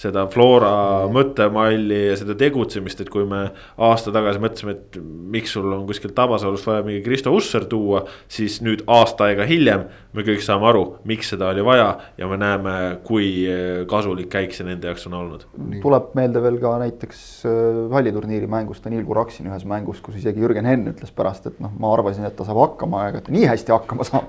[0.00, 3.44] seda Flora mõttemalli ja seda tegutsemist, et kui me
[3.80, 4.98] aasta tagasi mõtlesime, et
[5.32, 8.04] miks sul on kuskilt Tabasalust vaja mingi Kristo Usser tuua.
[8.28, 11.88] siis nüüd aasta aega hiljem me kõik saame aru, miks seda oli vaja
[12.20, 13.46] ja me näeme, kui
[13.88, 15.46] kasulik käik see nende jaoks on olnud.
[15.82, 20.68] tuleb meelde veel ka näiteks äh, halliturniiri mängust Danil Kuraksin ühes mängus, kus isegi Jürgen
[20.68, 23.74] Henn ütles pärast, et noh, ma arvasin, et ta saab hakkama, aga ta nii hästi
[23.74, 24.21] hakkama saab.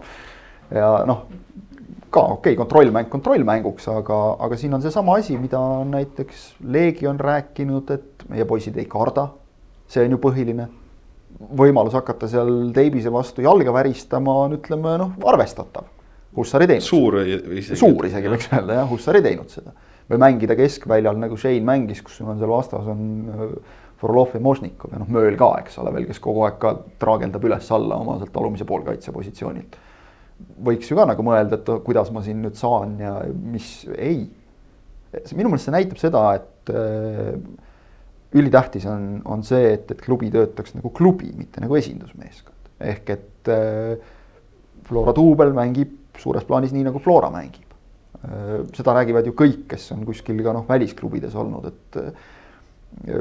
[0.73, 1.25] Ja noh,
[2.13, 7.89] ka okei okay,, kontrollmäng kontrollmänguks, aga, aga siin on seesama asi, mida näiteks Leegion rääkinud,
[7.95, 9.29] et meie poisid ei karda.
[9.87, 10.67] see on ju põhiline.
[11.57, 15.89] võimalus hakata seal Teibise vastu jalga väristama on, ütleme noh, arvestatav.
[16.37, 16.85] Hussar ei teinud.
[16.85, 17.79] suur isegi.
[17.79, 19.73] suur isegi võiks öelda jah, Hussar ei teinud seda.
[20.09, 23.03] või mängida keskväljal nagu Shane mängis, kus sul on seal vastas on
[24.03, 27.45] Frolov ja Možnikov ja noh, Mööl ka, eks ole, veel, kes kogu aeg ka traageldab
[27.47, 29.77] üles-alla oma sealt alumise poolkaitse positsioonilt.
[30.67, 34.25] võiks ju ka nagu mõelda, et kuidas ma siin nüüd saan ja mis, ei.
[35.37, 37.37] minu meelest see näitab seda, et äh,
[38.33, 42.73] ülitähtis on, on see, et, et klubi töötaks nagu klubi, mitte nagu esindusmeeskond.
[42.83, 43.95] ehk et äh,
[44.83, 47.71] Flora duubel mängib suures plaanis nii, nagu Flora mängib
[48.25, 48.63] äh,.
[48.75, 52.01] seda räägivad ju kõik, kes on kuskil ka noh, välisklubides olnud, et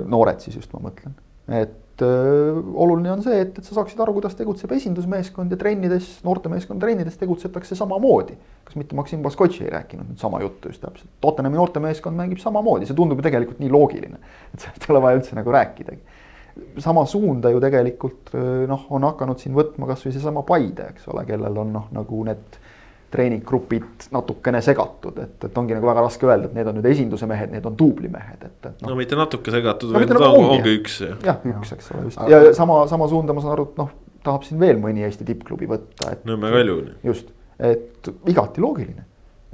[0.08, 1.14] noored siis just ma mõtlen,
[1.52, 6.08] et öö, oluline on see, et, et sa saaksid aru, kuidas tegutseb esindusmeeskond ja trennides,
[6.26, 8.36] noortemeeskonna trennides tegutsetakse samamoodi.
[8.64, 12.88] kas mitte Maksim Baskotši ei rääkinud nüüd sama juttu just täpselt, Tottenhami noortemeeskond mängib samamoodi,
[12.88, 14.20] see tundub ju tegelikult nii loogiline,
[14.54, 16.20] et sellest ei ole vaja üldse nagu rääkidagi.
[16.84, 18.34] sama suunda ju tegelikult
[18.68, 22.60] noh, on hakanud siin võtma kasvõi seesama Paide, eks ole, kellel on noh, nagu need
[23.12, 27.28] treeninggrupid natukene segatud, et, et ongi nagu väga raske öelda, et need on nüüd esinduse
[27.28, 28.92] mehed, need on duublimehed, et, et no..
[28.92, 30.98] no mitte natuke segatud no,, vaid nagu ongi, ongi üks.
[31.26, 33.90] jah, üks, eks ole, just ja sama, sama suunda ma saan aru, et noh,
[34.24, 36.22] tahab siin veel mõni Eesti tippklubi võtta, et.
[36.28, 36.76] Nõmme Kalju.
[37.04, 39.04] just, et igati loogiline.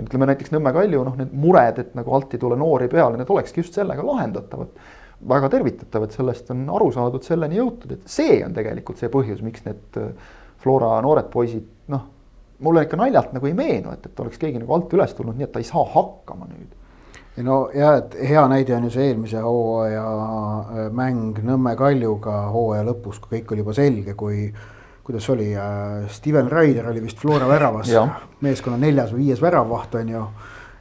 [0.04, 3.32] ütleme näiteks Nõmme Kalju, noh, need mured, et nagu alt ei tule noori peale, need
[3.34, 4.76] olekski just sellega lahendatavad.
[5.28, 9.42] väga tervitatav, et sellest on aru saadud, selleni jõutud, et see on tegelikult see põhjus,
[9.42, 9.98] miks need
[10.62, 12.06] Flora noored poisid, noh
[12.64, 15.46] mulle ikka naljalt nagu ei meenu, et, et oleks keegi nagu alt üles tulnud, nii
[15.46, 16.74] et ta ei saa hakkama nüüd.
[17.46, 22.86] no ja, et hea näide on ju see eelmise hooaja äh, mäng Nõmme Kaljuga hooaja
[22.88, 24.48] lõpus, kui kõik oli juba selge, kui
[25.06, 27.88] kuidas oli äh,, Steven Raider oli vist Flora väravas,
[28.44, 30.24] meeskonna neljas või viies väravvaht on ju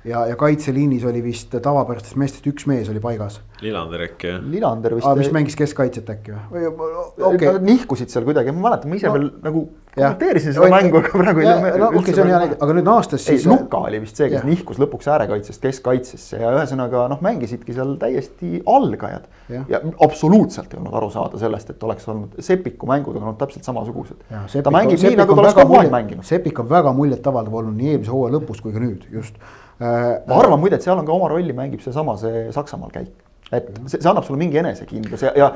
[0.07, 3.41] ja, ja kaitseliinis oli vist tavapärastest meestest üks mees oli paigas.
[3.61, 4.45] Lillander äkki jah?
[4.45, 5.09] Lillander vist.
[5.19, 6.69] mis mängis keskkaitset äkki või?
[6.69, 7.51] Okay.
[7.57, 9.63] Nad nihkusid seal kuidagi, ma mäletan, ma ise no, veel nagu
[9.97, 11.57] kommenteerisin seda mängu, aga praegu ei tea.
[11.81, 13.47] no okei okay,, see on hea näide, aga nüüd aastas siis.
[13.47, 14.45] ei, Luka oli vist see, kes ja.
[14.47, 19.27] nihkus lõpuks äärekaitsest keskkaitsesse ja ühesõnaga noh, mängisidki seal täiesti algajad.
[19.49, 23.39] ja, ja absoluutselt ei olnud aru saada sellest, et oleks olnud Sepiku mängud on olnud
[23.41, 24.21] täpselt samasugused.
[24.29, 26.27] ta mängib nii, nagu ta oleks kogu aeg mänginud.
[26.27, 30.39] Sepik on väga muljetavaldav olnud nii eelmise hooaja lõpus kui ka nüüd just Äh, ma
[30.41, 33.13] arvan muide, et seal on ka oma rolli mängib seesama, see Saksamaal käik.
[33.51, 35.51] et see, see annab sulle mingi enesekindlus ja, ja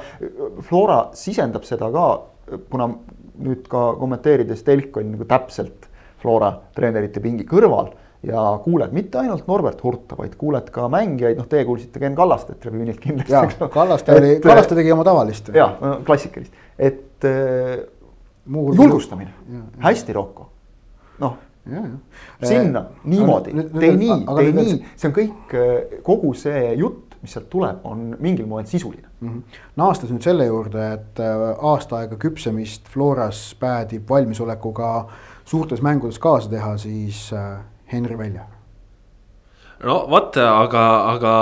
[0.68, 2.06] Flora sisendab seda ka,
[2.72, 2.88] kuna
[3.42, 5.90] nüüd ka kommenteerides telk oli nagu täpselt
[6.22, 7.92] Flora treenerite pingi kõrval
[8.24, 12.60] ja kuuled mitte ainult Norbert Hurta, vaid kuuled ka mängijaid, noh, teie kuulsite Ken Kallastet
[12.62, 13.66] tribüünilt kindlasti.
[13.74, 15.50] Kallaste oli, Kallaste tegi oma tavalist.
[15.58, 15.74] jah,
[16.06, 17.80] klassikalist, et äh,
[18.46, 19.34] julgustamine,
[19.82, 20.52] hästi Rocco,
[21.26, 21.40] noh
[22.44, 27.36] sinna äh, niimoodi, tee nii, tee nii, see on kõik, äh, kogu see jutt, mis
[27.36, 29.28] sealt tuleb, on mingil moel sisuline mm.
[29.28, 29.60] -hmm.
[29.78, 35.06] naastes nüüd selle juurde, et äh, aasta aega küpsemist Floras päädib valmisolekuga
[35.46, 37.30] suurtes mängudes kaasa teha, siis
[37.94, 38.48] Henri välja
[39.84, 41.36] no vaata, aga, aga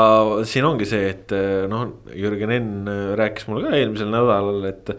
[0.43, 1.31] siin ongi see, et
[1.67, 4.91] noh, Jürgen Enn rääkis mulle ka eelmisel nädalal, et,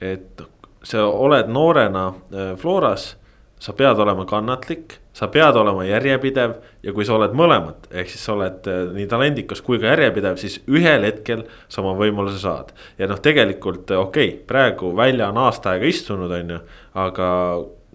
[0.00, 0.42] et
[0.82, 2.12] sa oled noorena
[2.56, 3.16] Floras
[3.58, 8.26] sa pead olema kannatlik, sa pead olema järjepidev ja kui sa oled mõlemad, ehk siis
[8.26, 12.70] sa oled äh, nii talendikas kui ka järjepidev, siis ühel hetkel sa oma võimaluse saad.
[12.98, 16.60] ja noh, tegelikult äh, okei okay,, praegu välja on aasta aega istunud, on ju,
[17.02, 17.30] aga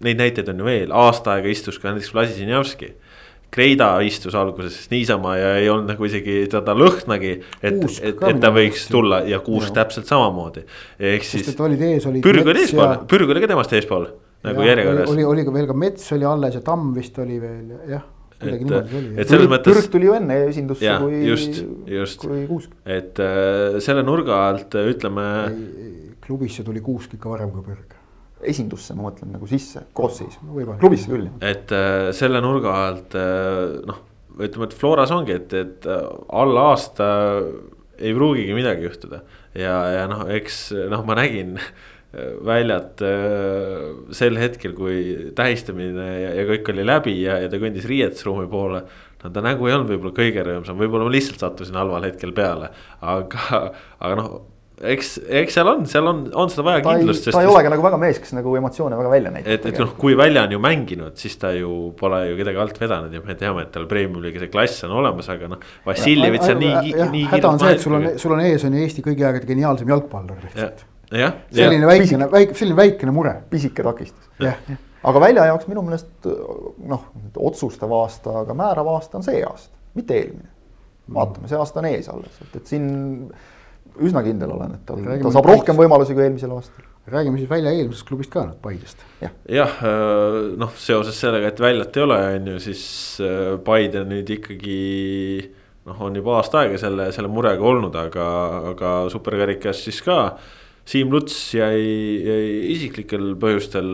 [0.04, 2.92] neid näiteid on ju veel, aasta aega istus ka näiteks Vlasisinjavski
[3.54, 8.50] Kreida istus alguses niisama ja ei olnud nagu isegi teda lõhnagi, et, et, et ta
[8.50, 10.64] võiks tulla ja Kuusk täpselt samamoodi.
[10.98, 11.52] ehk siis.
[11.54, 14.08] Pürg oli eespool Pürg oli ka temast eespool
[14.44, 15.14] nagu järjekorras.
[15.14, 18.06] oli, oli ka veel ka Mets oli alles ja Tamm vist oli veel, jah.
[18.44, 19.70] et, et selles mõttes.
[19.70, 22.24] Pürg tuli ju enne esindusse ja, kui, just, just.
[22.84, 25.26] et äh, selle nurga alt ütleme.
[26.24, 28.00] klubisse tuli Kuusk ikka varem kui Pürg
[28.48, 31.28] esindusse, ma mõtlen nagu sisse, koosseisu no,, klubisse küll.
[31.44, 34.02] et äh, selle nurga alt äh, noh,
[34.34, 36.04] ütleme, et Floras ongi, et, et äh,
[36.34, 37.08] alla aasta
[37.94, 39.22] ei pruugigi midagi juhtuda.
[39.56, 41.56] ja, ja noh, eks noh, ma nägin
[42.46, 47.88] väljat äh, sel hetkel, kui tähistamine ja, ja kõik oli läbi ja, ja ta kõndis
[47.90, 48.84] riietusruumi poole
[49.24, 52.72] no ta nägu ei olnud võib-olla kõige rõõmsam, võib-olla ma lihtsalt sattusin halval hetkel peale,
[53.00, 53.62] aga,
[53.98, 54.34] aga noh
[54.82, 55.10] eks,
[55.42, 57.28] eks seal on, seal on, on seda vaja ta kindlust.
[57.30, 59.52] ta ei olegi nagu väga mees, kes nagu emotsioone väga välja näitab.
[59.54, 62.80] et, et noh, kui välja on ju mänginud, siis ta ju pole ju kedagi alt
[62.82, 65.68] vedanud ja me teame, et tal Premiumi liiga see klass on olemas, aga noh.
[65.86, 67.28] Vassiljevits on nii, nii.
[67.36, 69.94] häda on see, et sul on, sul on ees on ju Eesti kõigi aegade geniaalsem
[69.94, 70.84] jalgpallur lihtsalt.
[71.10, 73.34] Selline väikene, väike, selline väikene mure.
[73.50, 74.30] pisike takistus.
[75.04, 76.28] aga välja jaoks minu meelest
[76.88, 80.48] noh, otsustav aasta, aga määrav aasta on see aasta, mitte eelmine.
[81.14, 82.88] vaatame, see aasta on ees alles, et, et siin
[84.02, 86.86] üsna kindel olen, et tal, ta saab rohkem võimalusi kui eelmisel aastal.
[87.06, 89.04] räägime siis välja eelmisest klubist ka nüüd, Paidest.
[89.20, 92.86] jah ja,, äh, noh, seoses sellega, et väljat ei ole, on ju, siis
[93.22, 94.80] äh, Paide nüüd ikkagi
[95.84, 98.26] noh, on juba aasta aega selle, selle murega olnud, aga,
[98.72, 100.18] aga superkarikas siis ka.
[100.84, 101.80] Siim Luts jäi,
[102.20, 103.86] jäi isiklikel põhjustel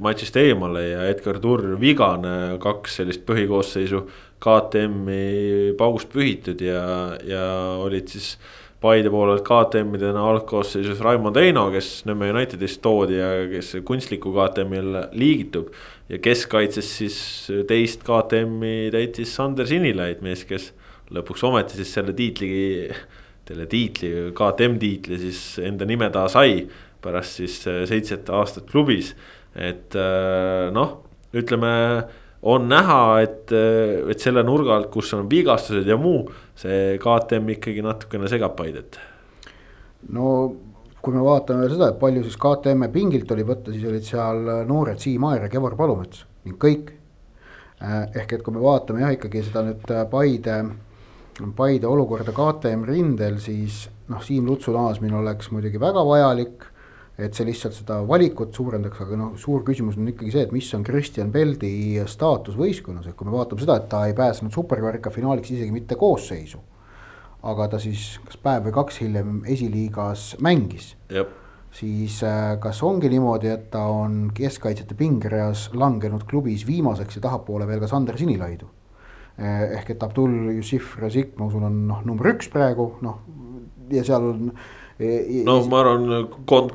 [0.00, 4.06] matšist eemale ja Edgar Turr vigane, kaks sellist põhikoosseisu
[4.40, 6.80] KTM-i paugust pühitud ja,
[7.28, 7.44] ja
[7.84, 8.32] olid siis
[8.80, 15.68] Paide poolelt KTM-idena algkoosseisus Raimond Eino, kes Nõmme Unitedist toodi ja kes kunstliku KTM-il liigitub.
[16.08, 17.18] ja keskkaitses siis
[17.68, 20.70] teist KTM-i täitis Sander Sinilaid, mees, kes
[21.12, 22.48] lõpuks ometi siis selle tiitli,
[23.50, 26.64] selle tiitli, KTM tiitli siis enda nime taha sai.
[27.00, 27.54] pärast siis
[27.88, 29.14] seitset aastat klubis,
[29.56, 29.94] et
[30.76, 30.90] noh,
[31.32, 31.70] ütleme
[32.42, 33.52] on näha, et,
[34.12, 36.26] et selle nurga alt, kus on vigastused ja muu,
[36.60, 39.00] see KTM ikkagi natukene segab Paidet.
[40.12, 40.26] no
[41.00, 45.00] kui me vaatame seda, et palju siis KTM-e pingilt oli võtta, siis olid seal noored
[45.00, 46.92] Siim Aer ja Kevar Palumets ning kõik.
[47.80, 50.58] Eh, ehk et kui me vaatame jah, ikkagi seda nüüd Paide,
[51.56, 56.68] Paide olukorda KTM rindel, siis noh, Siim Lutsu naasmine oleks muidugi väga vajalik
[57.20, 60.68] et see lihtsalt seda valikut suurendaks, aga noh, suur küsimus on ikkagi see, et mis
[60.76, 65.12] on Kristjan Peldi staatus võistkonnas, et kui me vaatame seda, et ta ei pääsenud superkarika
[65.12, 66.62] finaaliks isegi mitte koosseisu.
[67.40, 70.94] aga ta siis kas päev või kaks hiljem esiliigas mängis.
[71.72, 77.66] siis äh, kas ongi niimoodi, et ta on keskkaitsjate pingereas langenud klubis viimaseks ja tahapoole
[77.66, 78.68] veel ka Sander Sinilaidu.
[79.40, 83.22] Äh, ehk et Abdul Jussif Razik, ma usun, on noh, number üks praegu noh
[83.88, 84.50] ja seal on
[85.46, 86.26] no ma arvan,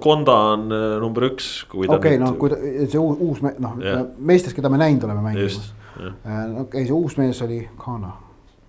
[0.01, 0.63] Konda on
[1.04, 1.49] number üks.
[1.69, 5.06] okei okay,, noh, kui ta, see uus, uus me-, noh yeah., meestest, keda me näinud
[5.06, 5.67] oleme mängimas.
[5.93, 8.15] Okei okay,, see uus mees oli Kana.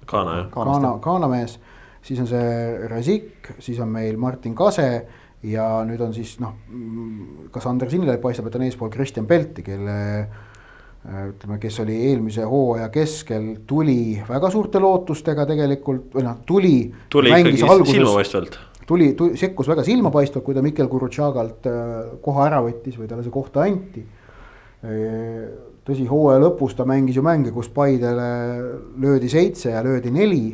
[0.06, 0.50] Kana jah.
[0.52, 1.56] Kana, Kana mees,
[2.04, 2.50] siis on see
[2.92, 4.90] Razik, siis on meil Martin Kase
[5.48, 6.52] ja nüüd on siis noh,
[7.54, 10.36] kas Ander Sinilaid paistab, et on eespool Kristjan Pelti, kelle äh,
[11.06, 16.78] ütleme, kes oli eelmise hooaja keskel, tuli väga suurte lootustega tegelikult või noh, tuli.
[17.12, 21.80] tuli ikkagi silmapaistvalt tuli, tuli, sekkus väga silmapaistvalt, kui ta Mikkel Gurutšagalt äh,
[22.22, 24.04] koha ära võttis või talle see koht anti.
[24.86, 25.42] Äh,
[25.86, 28.30] tõsi, hooaja lõpus ta mängis ju mänge, kus Paidele
[29.02, 30.44] löödi seitse ja löödi neli.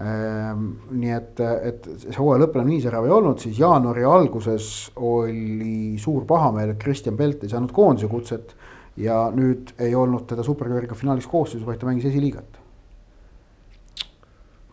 [0.00, 4.90] Äh, nii et, et see hooaja lõpp enam nii särav ei olnud, siis jaanuari alguses
[4.96, 8.56] oli suur pahameel, et Kristjan Pelt ei saanud koondise kutset.
[8.96, 12.58] Ja nüüd ei olnud teda superkarika finaalis koosseisus, vaid ta mängis esiliigat.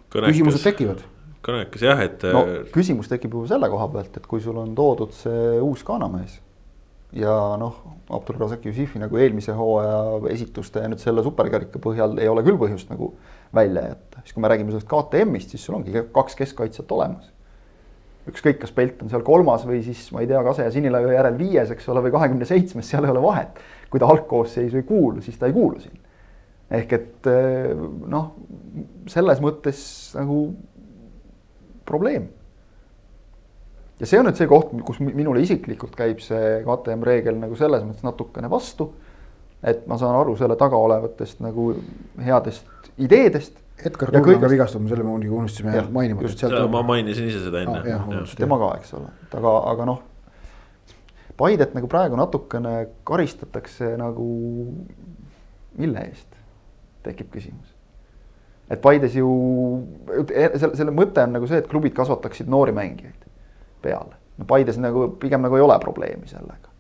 [0.09, 1.03] küsimused tekivad
[1.47, 2.25] kõnekas jah, et.
[2.33, 5.83] no äh, küsimus tekib ju selle koha pealt, et kui sul on toodud see uus
[5.87, 6.39] kaanamees.
[7.15, 7.77] ja noh,
[8.11, 12.91] Abdulrazak Jussifi nagu eelmise hooaja esituste ja nüüd selle superkarika põhjal ei ole küll põhjust
[12.91, 13.13] nagu
[13.55, 17.31] välja jätta, siis kui me räägime sellest KTM-ist, siis sul ongi kaks keskkaitsjat olemas.
[18.31, 21.37] Ükskõik, kas Pelt on seal kolmas või siis ma ei tea, Kase ja Sinilaiu järel
[21.39, 23.59] viies, eks ole, või kahekümne seitsmes, seal ei ole vahet.
[23.87, 25.99] kui ta algkoosseisu ei kuulu, siis ta ei kuulu siin.
[26.71, 27.71] ehk et äh,
[28.11, 28.33] noh,
[29.07, 29.79] selles mõttes
[30.17, 30.41] nagu
[31.87, 32.27] probleem.
[33.99, 37.85] ja see on nüüd see koht, kus minule isiklikult käib see KTM reegel nagu selles
[37.85, 38.91] mõttes natukene vastu.
[39.63, 41.71] et ma saan aru selle taga olevatest nagu
[42.23, 43.55] headest ideedest.
[43.85, 46.43] Edgar kõigest- ka vigastunud, selle me muidugi unustasime mainimata, just.
[46.73, 48.37] ma mainisin ise seda Ah, jah, enne vabandust.
[48.37, 49.99] tema ka, eks ole, aga, aga noh.
[51.37, 54.25] Paidet nagu praegu natukene karistatakse nagu
[55.77, 56.27] mille eest,
[57.05, 57.73] tekib küsimus.
[58.69, 59.27] et Paides ju,
[60.27, 63.27] selle, selle mõte on nagu see, et klubid kasvataksid noori mängijaid
[63.81, 64.17] peale.
[64.37, 66.73] no Paides nagu pigem nagu ei ole probleemi sellega.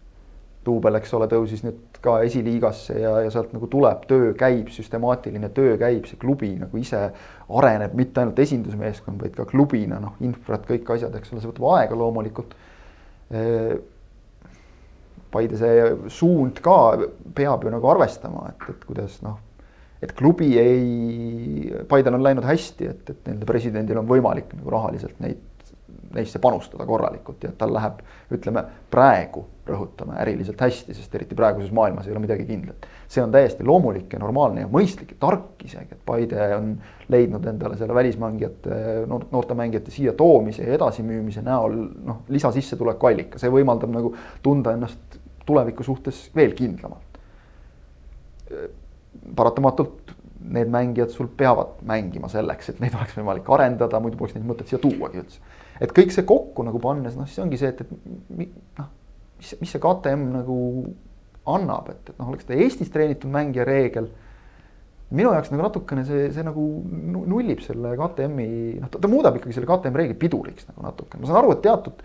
[0.67, 5.49] Duubel, eks ole, tõusis nüüd ka esiliigasse ja, ja sealt nagu tuleb, töö käib, süstemaatiline
[5.55, 7.07] töö käib, see klubi nagu ise
[7.47, 11.69] areneb, mitte ainult esindusmeeskond, vaid ka klubina noh, infrad, kõik asjad, eks ole, see võtab
[11.77, 12.55] aega loomulikult.
[15.31, 16.77] Paide see suund ka
[17.35, 19.41] peab ju nagu arvestama, et, et kuidas noh,
[20.03, 25.17] et klubi ei, Paidel on läinud hästi, et, et nende presidendil on võimalik nagu rahaliselt
[25.23, 25.41] neid,
[26.13, 27.99] neisse panustada korralikult ja tal läheb,
[28.33, 32.87] ütleme praegu rõhutame äriliselt hästi, sest eriti praeguses maailmas ei ole midagi kindlat.
[33.07, 36.73] see on täiesti loomulik ja normaalne ja mõistlik ja tark isegi, et Paide on
[37.11, 43.51] leidnud endale selle välismängijate, noorte mängijate siia toomise ja edasimüümise näol noh, lisasissetuleku allika, see
[43.51, 47.03] võimaldab nagu tunda ennast tuleviku suhtes veel kindlamalt.
[49.35, 50.15] paratamatult
[50.49, 54.69] need mängijad sul peavad mängima selleks, et neid oleks võimalik arendada, muidu poleks neid mõtet
[54.69, 55.41] siia tuuagi üldse.
[55.81, 58.89] Et kõik see kokku nagu pannes, noh siis ongi see, et, et noh,
[59.39, 60.57] mis, mis see KTM nagu
[61.47, 64.09] annab, et, et noh, oleks ta Eestis treenitud mängija reegel.
[65.07, 68.47] minu jaoks nagu natukene see, see nagu nu- nullib selle KTM-i,
[68.81, 72.03] noh ta, muudab ikkagi selle KTM reegli piduriks nagu natuke, ma saan aru, et teatud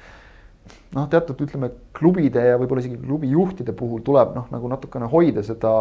[0.94, 5.42] noh, teatud ütleme klubide ja võib-olla isegi klubi juhtide puhul tuleb noh, nagu natukene hoida
[5.46, 5.72] seda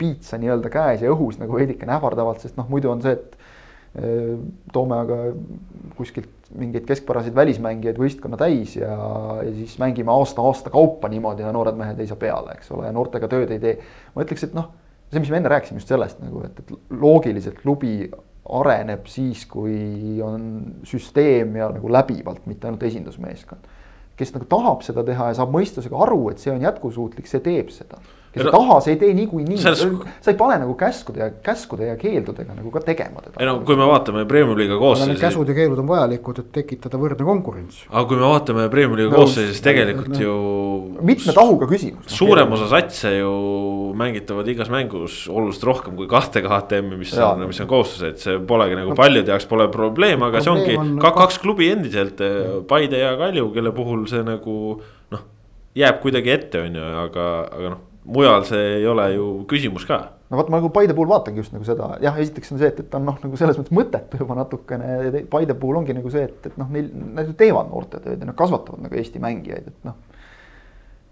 [0.00, 3.36] piitsa nii-öelda käes ja õhus nagu veidikene ähvardavalt, sest noh, muidu on see, et
[4.00, 4.36] eh,
[4.72, 5.20] toome aga
[5.98, 8.94] kuskilt mingeid keskpäraseid välismängijaid võistkonna täis ja,
[9.44, 12.94] ja siis mängime aasta-aasta kaupa niimoodi ja noored mehed ei saa peale, eks ole, ja
[12.96, 13.76] noortega tööd ei tee.
[14.14, 14.72] ma ütleks, et noh,
[15.12, 17.94] see, mis me enne rääkisime just sellest nagu, et, et loogiliselt klubi
[18.60, 20.48] areneb siis, kui on
[20.88, 23.70] süsteem ja nagu läbivalt, mitte ainult esindusmeeskond
[24.20, 27.72] kes nagu tahab seda teha ja saab mõistusega aru, et see on jätkusuutlik, see teeb
[27.72, 28.00] seda.
[28.32, 31.18] Kes ei no- taha, see ei tee niikuinii Selles- nii., sa ei pane nagu käskude
[31.18, 33.34] ja käskude ja keeldudega nagu ka tegema teda.
[33.40, 36.98] ei no kui me vaatame Premiumi liiga koosseisu, käsud ja keelud on vajalikud, et tekitada
[37.02, 37.80] võrdne konkurents.
[37.90, 39.24] aga kui me vaatame Premiumi liiga Nõus.
[39.24, 40.20] koosseisu, siis tegelikult Noh.
[40.22, 40.36] ju.
[41.02, 42.06] mitme tahuga küsimus.
[42.06, 43.32] suurem osa satse ju
[43.98, 47.32] mängitavad igas mängus oluliselt rohkem kui kahte KTM-i, mis Jaa.
[47.34, 50.94] on, mis on kohustused, see polegi nagu paljude jaoks pole probleem, aga see ongi Probleem
[50.94, 52.20] on ka, ka- kaks klubi endiselt,
[52.68, 55.20] Paide ja Kalju, kelle puhul see nagu noh.
[55.74, 57.78] jääb kuidagi ette, on ju, aga, aga noh,
[58.10, 61.54] mujal see ei ole ju küsimus ka no vot, ma nagu Paide puhul vaatangi just
[61.54, 64.20] nagu seda, jah, esiteks on see, et, et ta on noh, nagu selles mõttes mõttetu
[64.22, 65.24] juba natukene.
[65.32, 68.38] Paide puhul ongi nagu see, et, et noh, neil, nad ju teevad noortetööd ja nad
[68.38, 69.98] kasvatavad nagu Eesti mängijaid, et noh.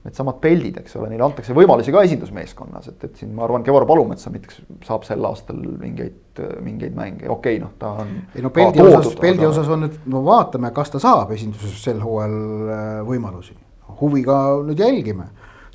[0.06, 3.82] Needsamad peldid, eks ole, neile antakse võimalusi ka esindusmeeskonnas, et, et siin ma arvan, Kevvar
[3.84, 8.12] Palumetsa näiteks saab sel aastal mingeid, mingeid mänge, okei okay,, noh, ta on.
[8.30, 9.50] ei no peldi osas, peldi aga...
[9.50, 12.38] osas on nüüd, no vaatame, kas ta saab esinduses sel hooajal
[12.70, 13.58] äh, võimalusi.
[13.98, 14.38] huviga
[14.70, 15.26] nüüd jälgime,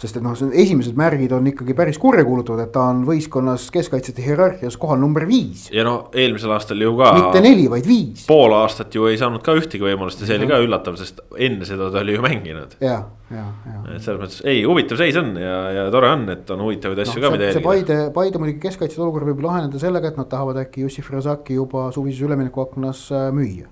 [0.03, 4.75] sest et noh, esimesed märgid on ikkagi päris kurjakuulutavad, et ta on võistkonnas keskkaitsjate hierarhias
[4.79, 5.69] kohal number viis.
[5.73, 7.13] ja no eelmisel aastal ju ka.
[7.17, 8.25] mitte neli, vaid viis.
[8.27, 11.67] pool aastat ju ei saanud ka ühtegi võimalust ja see oli ka üllatav, sest enne
[11.69, 12.75] seda ta oli ju mänginud.
[12.83, 12.97] ja,
[13.31, 13.83] ja, ja.
[13.95, 17.19] et selles mõttes ei, huvitav seis on ja, ja tore on, et on huvitavaid asju
[17.19, 17.67] no, ka, mida jälgida.
[17.69, 21.87] Paide, Paide muidugi keskkaitsjate olukord võib laheneda sellega, et nad tahavad äkki Jussif Razaki juba
[21.95, 23.69] suvises üleminekuaknas äh, müüa.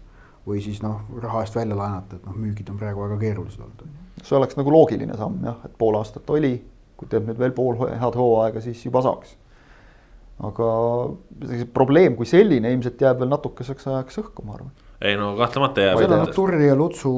[0.47, 4.00] või siis noh, raha eest välja laenata, et noh, müügid on praegu väga keerulised olnud.
[4.25, 6.55] See oleks nagu loogiline samm jah, et pool aastat oli,
[6.99, 9.37] kui teeb nüüd veel pool head hooaega, siis juba saaks.
[10.41, 10.67] aga
[11.45, 14.75] see probleem kui selline ilmselt jääb veel natukeseks ajaks õhku, ma arvan.
[15.01, 16.03] ei no kahtlemata jääb.
[16.03, 17.15] selle noh, Turri ja Lutsu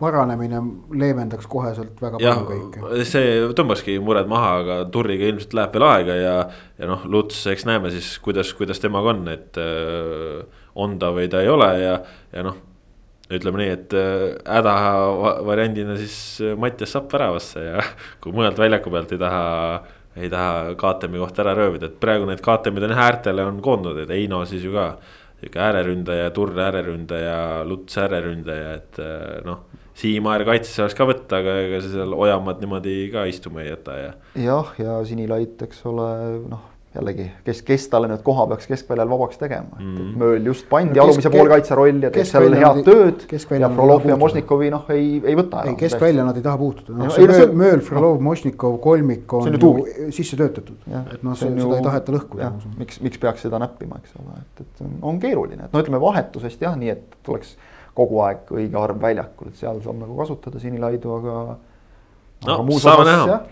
[0.00, 0.60] paranemine
[1.00, 3.04] leevendaks koheselt väga jah palju kõike.
[3.08, 6.34] see tõmbaski mured maha, aga Turriga ilmselt läheb veel aega ja,
[6.80, 10.42] ja noh, Luts, eks näeme siis, kuidas, kuidas temaga on, et äh,
[10.80, 11.94] on ta või ta ei ole ja,
[12.34, 12.58] ja noh.
[13.30, 17.84] Ütleme nii, et äh, hädavariandina siis äh, Mattias Sapp väravasse ja
[18.22, 19.48] kui mujalt väljaku pealt ei taha
[20.18, 24.10] ei taha KTM-i kohta ära röövida, et praegu need KTM-id on äärtele on koondunud, et
[24.10, 24.92] Heino siis ju ka.
[25.40, 29.66] sihuke ääreründaja, Turr ääreründaja, Luts ääreründaja, et äh, noh.
[30.00, 33.96] Siimaer kaitsesse oleks ka võtta, aga ega sa seal Ojamaad niimoodi ka istuma ei jäta
[33.98, 34.12] ja.
[34.38, 36.06] jah, ja Sinilait, eks ole,
[36.48, 36.62] noh
[36.94, 40.14] jällegi, kes, kes talle nüüd koha peaks keskväljal vabaks tegema, et mm.
[40.18, 43.22] Mööl just pandi No alumise poolkaitse rolli ja teeb seal head tööd.
[43.30, 44.16] ja Frolov ja.
[44.18, 45.62] Mošnikovi noh, ei, ei võta.
[45.70, 49.54] ei, keskvälja nad ei taha puutuda, noh see no Mööl, Mööl, Frolov, Mošnikov, kolmik on,
[49.54, 50.82] ju sisse töötatud.
[50.90, 52.50] et noh, see on seda ju- ei taheta lõhkuda.
[52.82, 56.02] miks, miks peaks seda näppima, eks ole, et, et on, on keeruline, et no ütleme
[56.02, 57.54] vahetusest jah, nii et oleks
[57.94, 61.58] kogu aeg õige arv väljakul, et seal saab nagu kasutada Sinilaidu, aga.
[62.50, 63.42] no saame näha,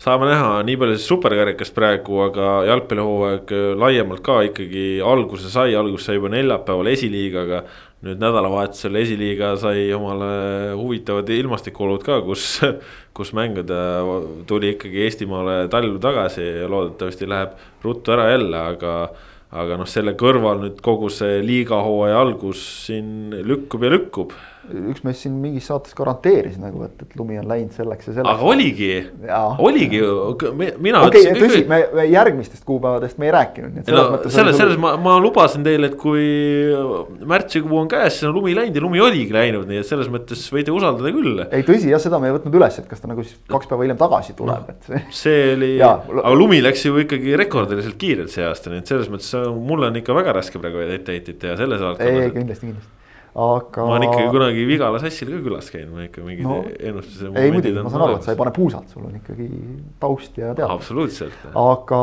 [0.00, 6.08] saame näha nii palju siis superkarikast praegu, aga jalgpallihooaeg laiemalt ka ikkagi alguse sai, alguse
[6.08, 7.64] sai juba neljapäeval esiliigaga
[8.06, 10.30] nüüd nädalavahetusel esiliiga sai omale
[10.78, 12.46] huvitavad ilmastikuolud ka, kus,
[13.16, 13.80] kus mängida
[14.48, 18.94] tuli ikkagi Eestimaale talv tagasi ja loodetavasti läheb ruttu ära jälle, aga.
[19.50, 24.34] aga noh, selle kõrval nüüd kogu see liiga hooaja algus siin lükkub ja lükkub
[24.68, 28.32] üks mees siin mingis saates garanteeris nagu, et, et lumi on läinud selleks ja selleks.
[28.34, 28.90] aga oligi,
[29.64, 30.10] oligi ju,
[30.82, 31.38] mina ütlesin.
[31.40, 31.78] tõsi, me,
[32.10, 33.80] järgmistest kuupäevadest me ei rääkinud.
[33.88, 36.26] no selles, selles ma, ma lubasin teile, et kui
[37.32, 40.44] märtsikuu on käes, siis on lumi läinud ja lumi oligi läinud, nii et selles mõttes
[40.52, 41.42] võite usaldada küll.
[41.48, 43.88] ei tõsi jah, seda me ei võtnud üles, et kas ta nagu siis kaks päeva
[43.88, 45.02] hiljem tagasi tuleb et see.
[45.22, 49.32] see oli, aga lumi läks ju ikkagi rekordiliselt kiirelt see aasta, nii et selles mõttes
[49.56, 52.26] mulle on ikka väga raske praegu ette heitida ja selles valdkonnas.
[52.28, 52.98] ei, kindlasti, kindlasti
[53.34, 53.84] aga.
[53.86, 56.56] ma olen ikkagi kunagi Vigala sassil ka külas käinud, ma ikka mingid no,
[56.90, 57.30] ennustuse.
[57.38, 59.46] ei muidugi, ma saan aru, et sa ei pane puusalt, sul on ikkagi
[60.02, 60.74] taust ja teadmine.
[60.74, 61.46] absoluutselt.
[61.62, 62.00] aga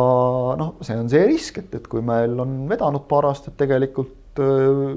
[0.62, 4.94] noh, see on see risk, et, et kui meil on vedanud paar aastat tegelikult äh,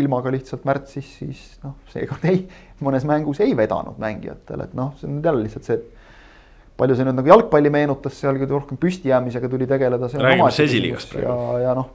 [0.00, 2.46] ilmaga lihtsalt märtsis, siis noh, seekord ei,
[2.84, 7.04] mõnes mängus ei vedanud mängijatel, et noh, see on jälle lihtsalt see, et palju see
[7.04, 10.08] nüüd nagu jalgpalli meenutas, seal küll rohkem püstijäämisega tuli tegeleda.
[10.08, 11.28] räägime siis esiliigast praegu.
[11.28, 11.92] ja, ja noh,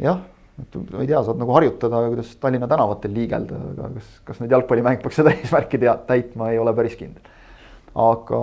[0.00, 0.24] jah
[0.62, 4.54] et ma ei tea, saad nagu harjutada, kuidas Tallinna tänavatel liigelda, aga kas, kas nüüd
[4.56, 7.34] jalgpallimäng peaks seda eesmärki tea-, täitma, ei ole päris kindel.
[8.06, 8.40] aga.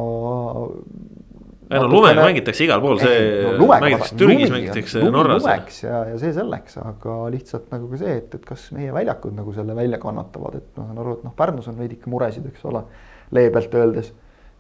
[1.74, 3.20] ei no lumega mängitakse igal pool, see
[3.57, 5.47] no, mängitakse Türgis, mängitakse Norras.
[5.82, 9.55] ja, ja see selleks, aga lihtsalt nagu ka see, et, et kas meie väljakud nagu
[9.55, 12.86] selle välja kannatavad, et ma saan aru, et noh, Pärnus on veidike muresid, eks ole,
[13.34, 14.14] leebelt öeldes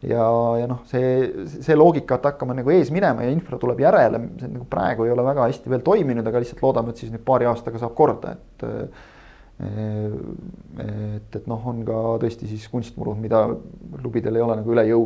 [0.09, 0.25] ja,
[0.59, 4.51] ja noh, see, see loogika, et hakkame nagu ees minema ja infra tuleb järele, see
[4.51, 7.49] nagu praegu ei ole väga hästi veel toiminud, aga lihtsalt loodame, et siis nüüd paari
[7.49, 8.69] aastaga saab korda, et.
[9.63, 13.45] et, et noh, on ka tõesti siis kunstmurud, mida
[14.01, 15.03] klubidel ei ole nagu üle jõu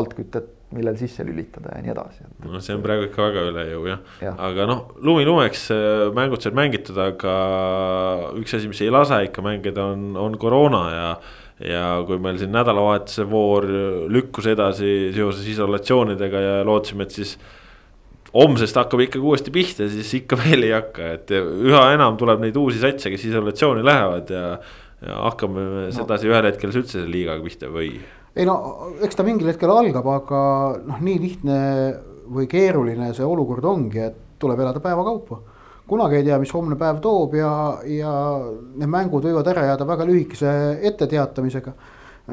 [0.00, 2.24] altkütet, millel sisse lülitada ja nii edasi.
[2.42, 5.68] no see on praegu ikka väga üle jõu jah ja., aga noh, lumi lumeks
[6.16, 7.34] mängud said mängitud, aga
[8.40, 11.10] üks asi, mis ei lase ikka mängida, on, on koroona ja
[11.64, 13.66] ja kui meil siin nädalavahetuse voor
[14.12, 17.36] lükkus edasi seoses isolatsioonidega ja lootsime, et siis
[18.36, 22.58] homsest hakkab ikkagi uuesti pihta, siis ikka veel ei hakka, et üha enam tuleb neid
[22.60, 24.44] uusi satse, kes isolatsiooni lähevad ja.
[25.06, 25.88] ja hakkame no.
[25.96, 27.94] sedasi ühel hetkel üldse selle liigaga pihta või?
[28.36, 28.58] ei no
[29.04, 30.40] eks ta mingil hetkel algab, aga
[30.84, 31.58] noh, nii lihtne
[32.36, 35.40] või keeruline see olukord ongi, et tuleb elada päeva kaupa
[35.88, 37.50] kunagi ei tea, mis homne päev toob ja,
[37.86, 38.14] ja
[38.76, 40.50] need mängud võivad ära jääda väga lühikese
[40.90, 41.74] etteteatamisega.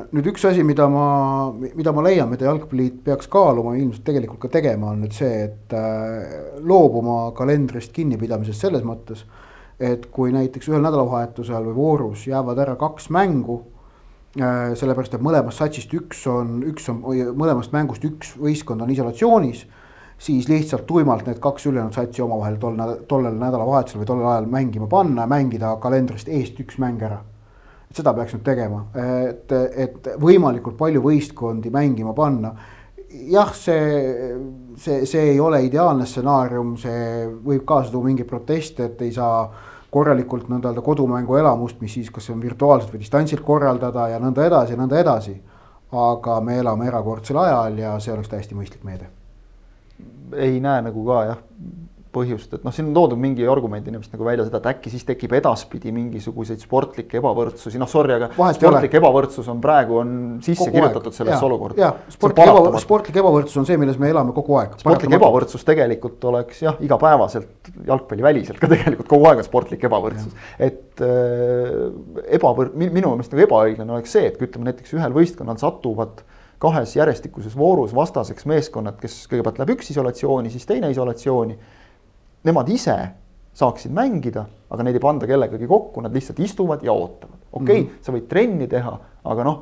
[0.09, 1.05] nüüd üks asi, mida ma,
[1.53, 5.75] mida ma leian, mida Jalgpalliliit peaks kaaluma, ilmselt tegelikult ka tegema, on nüüd see, et
[5.77, 9.25] äh, loobuma kalendrist kinnipidamisest selles mõttes.
[9.83, 13.63] et kui näiteks ühel nädalavahetusel või voorus jäävad ära kaks mängu
[14.39, 14.73] äh,.
[14.77, 17.01] sellepärast, et mõlemast satsist üks on, üks on,
[17.37, 19.65] mõlemast mängust üks võistkond on isolatsioonis
[20.23, 24.87] siis lihtsalt tuimalt need kaks ülejäänud satsi omavahel tol, tollel nädalavahetusel või tollel ajal mängima
[24.87, 27.19] panna, mängida kalendrist eest üks mäng ära.
[27.89, 28.85] et seda peaks nüüd tegema,
[29.29, 32.53] et, et võimalikult palju võistkondi mängima panna.
[33.29, 34.05] jah, see,
[34.77, 39.49] see, see ei ole ideaalne stsenaarium, see võib kaasa tuua mingeid proteste, et ei saa
[39.93, 44.47] korralikult nõnda öelda kodumängu elamust, mis siis, kas on virtuaalselt või distantsilt korraldada ja nõnda
[44.47, 45.41] edasi ja nõnda edasi.
[45.93, 49.11] aga me elame erakordsel ajal ja see oleks täiesti mõistlik meede
[50.37, 51.41] ei näe nagu ka jah
[52.13, 55.05] põhjust, et noh, siin on toodud mingi argumendina vist nagu välja seda, et äkki siis
[55.07, 60.11] tekib edaspidi mingisuguseid sportlikke ebavõrdsusi, noh sorry, aga Vahest sportlik ebavõrdsus on praegu on
[60.45, 61.81] sisse kogu kirjutatud sellesse olukorda.
[61.81, 64.77] jah, sportlik eba, sportlik ebavõrdsus on see, milles me elame kogu aeg.
[64.83, 70.37] sportlik ebavõrdsus tegelikult oleks jah, igapäevaselt jalgpalliväliselt ka tegelikult kogu aeg on sportlik ebavõrdsus.
[70.61, 71.81] et äh,
[72.37, 76.21] ebavõrd-, minu meelest nagu ebaõiglane oleks see, et kui ütleme näiteks ühel võistkonnal satuvad
[76.63, 81.57] kahes järjestikuses voorus vastaseks meeskonnad, kes kõigepealt läheb üks isolatsiooni, siis teine isolatsiooni.
[82.47, 82.97] Nemad ise
[83.57, 87.39] saaksid mängida, aga neid ei panda kellegagi kokku, nad lihtsalt istuvad ja ootavad.
[87.51, 88.01] okei okay, mm, -hmm.
[88.05, 88.93] sa võid trenni teha,
[89.23, 89.59] aga noh,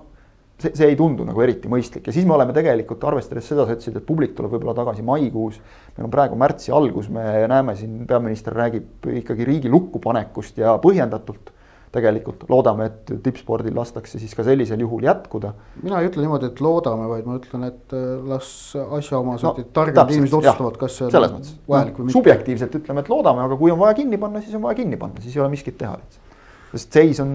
[0.62, 3.76] see, see ei tundu nagu eriti mõistlik ja siis me oleme tegelikult arvestades seda, sa
[3.76, 5.60] ütlesid, et publik tuleb võib-olla tagasi maikuus.
[5.97, 10.78] meil on praegu märtsi algus, me näeme siin, peaminister räägib ikkagi riigi lukku panekust ja
[10.78, 11.52] põhjendatult
[11.91, 15.51] tegelikult loodame, et tippspordil lastakse siis ka sellisel juhul jätkuda.
[15.83, 20.13] mina ei ütle niimoodi, et loodame, vaid ma ütlen, et äh, las asjaomased no, targemad
[20.15, 21.37] inimesed otsustavad, kas see on
[21.67, 22.15] vajalik või mitte.
[22.15, 25.23] subjektiivselt ütleme, et loodame, aga kui on vaja kinni panna, siis on vaja kinni panna,
[25.23, 26.41] siis ei ole miskit teha lihtsalt.
[26.71, 27.33] sest seis on,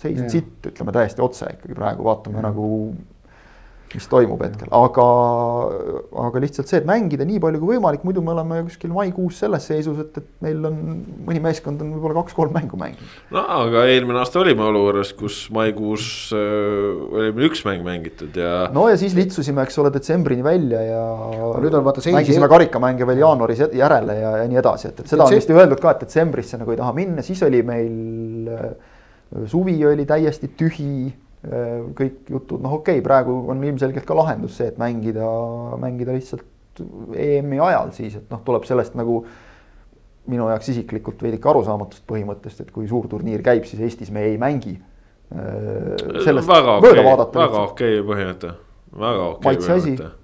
[0.00, 2.48] seis on sitt, ütleme täiesti otse ikkagi praegu vaatame ja.
[2.48, 2.70] nagu
[3.94, 5.04] mis toimub hetkel, aga,
[6.24, 9.66] aga lihtsalt see, et mängida nii palju kui võimalik, muidu me oleme kuskil maikuus selles
[9.66, 10.76] seisus, et, et meil on
[11.26, 13.16] mõni meeskond on võib-olla kaks-kolm mängu mänginud.
[13.34, 16.04] no aga eelmine aasta olime olukorras, kus maikuus
[16.36, 16.44] äh,
[17.10, 18.68] oli meil üks mäng mängitud ja.
[18.74, 21.02] no ja siis litsusime, eks ole, detsembrini välja ja.
[21.62, 22.14] nüüd on vaata seis.
[22.14, 25.82] mängisime karikamänge veel jaanuaris järele ja, ja nii edasi, et, et seda on vist öeldud
[25.82, 28.70] ka, et detsembrisse nagu ei taha minna, siis oli meil äh,
[29.50, 31.10] suvi oli täiesti tühi
[31.40, 35.24] kõik jutud, noh, okei okay,, praegu on ilmselgelt ka lahendus see, et mängida,
[35.80, 36.82] mängida lihtsalt
[37.16, 39.22] EM-i ajal siis, et noh, tuleb sellest nagu
[40.30, 44.36] minu jaoks isiklikult veidike arusaamatust põhimõttest, et kui suur turniir käib, siis Eestis me ei
[44.40, 44.76] mängi.
[45.32, 48.54] Äh, sellest väga okei okay,, väga okei okay põhimõte,
[48.92, 50.16] väga okei okay põhimõte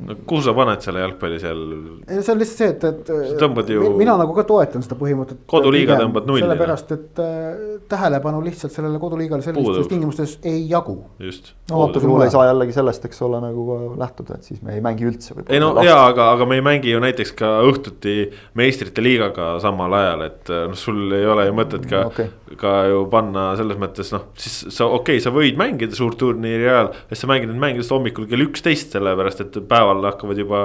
[0.00, 1.60] no kuhu sa paned selle jalgpalli seal?
[2.06, 3.34] ei, see on lihtsalt see, et, et.
[3.40, 3.92] tõmbad ju.
[3.98, 5.42] mina nagu ka toetan seda põhimõtet.
[5.50, 6.42] koduliiga tõmbad nulli.
[6.44, 7.62] sellepärast, et äh,
[7.92, 10.98] tähelepanu lihtsalt sellele koduliigale sellistes tingimustes ei jagu.
[11.22, 11.52] just.
[11.70, 15.08] no juhul ei saa jällegi sellest, eks ole, nagu lähtuda, et siis me ei mängi
[15.10, 15.36] üldse.
[15.46, 18.16] ei no ja, aga, aga me ei mängi ju näiteks ka õhtuti
[18.58, 23.04] meistrite liigaga samal ajal, et noh, sul ei ole ju mõtet ka okay., ka ju
[23.12, 27.30] panna selles mõttes noh, siis sa okei okay,, sa võid mängida suurturniiri ajal, siis sa
[27.30, 30.62] mängid neid mänge hommikul kell üksteist, sellepärast et päeval päeval hakkavad juba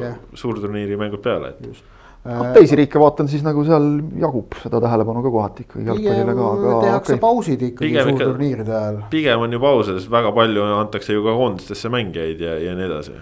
[0.00, 0.16] yeah.
[0.34, 1.84] suurturniiri mängud peale, et.
[2.24, 3.86] no äh, teisi riike vaatan siis nagu seal
[4.20, 6.74] jagub seda tähelepanu ka kohati ikkagi jalgpallile ka, aga.
[6.86, 7.22] tehakse okay.
[7.22, 9.00] pausid ikkagi suurturniiride ajal.
[9.10, 12.88] pigem on ju pause, sest väga palju antakse ju ka koondistesse mängijaid ja, ja nii
[12.88, 13.14] edasi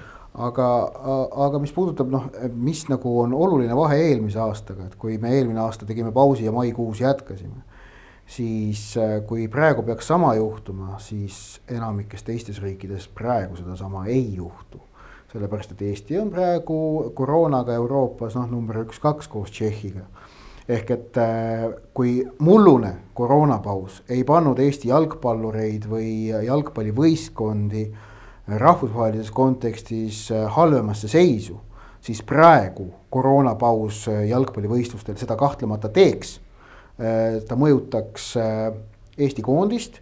[0.49, 0.71] aga,
[1.47, 2.27] aga mis puudutab noh,
[2.57, 6.55] mis nagu on oluline vahe eelmise aastaga, et kui me eelmine aasta tegime pausi ja
[6.55, 7.63] maikuus jätkasime
[8.27, 14.81] siis äh, kui praegu peaks sama juhtuma, siis enamikes teistes riikides praegu sedasama ei juhtu
[15.35, 20.07] sellepärast et Eesti on praegu koroonaga Euroopas noh, number üks-kaks koos Tšehhiga.
[20.69, 21.65] ehk et äh,
[21.95, 27.85] kui mullune koroonapaus ei pannud Eesti jalgpallureid või jalgpallivõistkondi
[28.63, 31.59] rahvusvahelises kontekstis äh, halvemasse seisu,
[32.01, 36.41] siis praegu koroonapaus äh, jalgpallivõistlustel seda kahtlemata teeks.
[37.49, 38.37] ta mõjutaks
[39.19, 39.97] Eesti koondist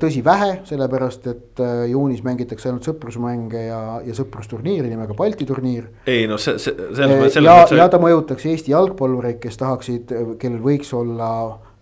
[0.00, 5.90] tõsi, vähe, sellepärast et juunis mängitakse ainult sõprusmänge ja, ja sõprusturniiri nimega Balti turniir.
[6.10, 7.38] ei no see, see, selles mõttes.
[7.44, 11.30] ja, ja ta mõjutaks Eesti jalgpallureid, kes tahaksid, kellel võiks olla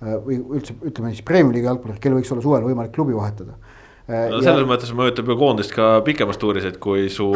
[0.02, 3.54] või üldse ütleme siis premium-liiga jalgpallureid, kellel võiks olla suvel võimalik klubi vahetada
[4.12, 4.68] Äh, no selles ja...
[4.68, 7.32] mõttes mõjutab ju koondist ka pikemas tuuris, et kui su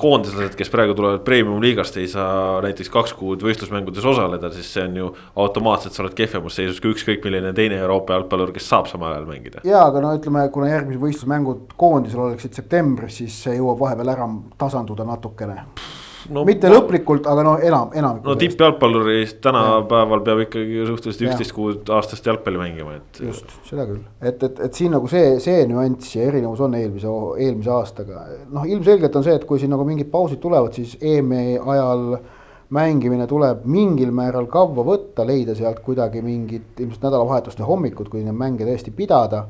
[0.00, 4.96] koondislased, kes praegu tulevad premium-liigast, ei saa näiteks kaks kuud võistlusmängudes osaleda, siis see on
[4.96, 5.10] ju
[5.44, 9.28] automaatselt, sa oled kehvemas seisus kui ükskõik milline teine Euroopa jalgpallur, kes saab samal ajal
[9.28, 9.60] mängida.
[9.68, 14.30] ja, aga no ütleme, kuna järgmised võistlusmängud koondisel oleksid septembris, siis see jõuab vahepeal ära
[14.56, 15.66] tasanduda natukene
[16.28, 16.76] no, mitte ma...
[16.76, 18.18] lõplikult, aga no enam, enam.
[18.24, 23.22] no tippjalgpalluri tänapäeval peab ikkagi suhteliselt üksteist kuud aastast jalgpalli mängima, et.
[23.24, 27.14] just, seda küll, et, et, et siin nagu see, see nüanss ja erinevus on eelmise,
[27.46, 28.26] eelmise aastaga.
[28.52, 32.04] noh, ilmselgelt on see, et kui siin nagu mingid pausid tulevad, siis EM-i ajal
[32.76, 38.38] mängimine tuleb mingil määral kavva võtta, leida sealt kuidagi mingit ilmselt nädalavahetuste hommikud, kui neid
[38.38, 39.46] mänge tõesti pidada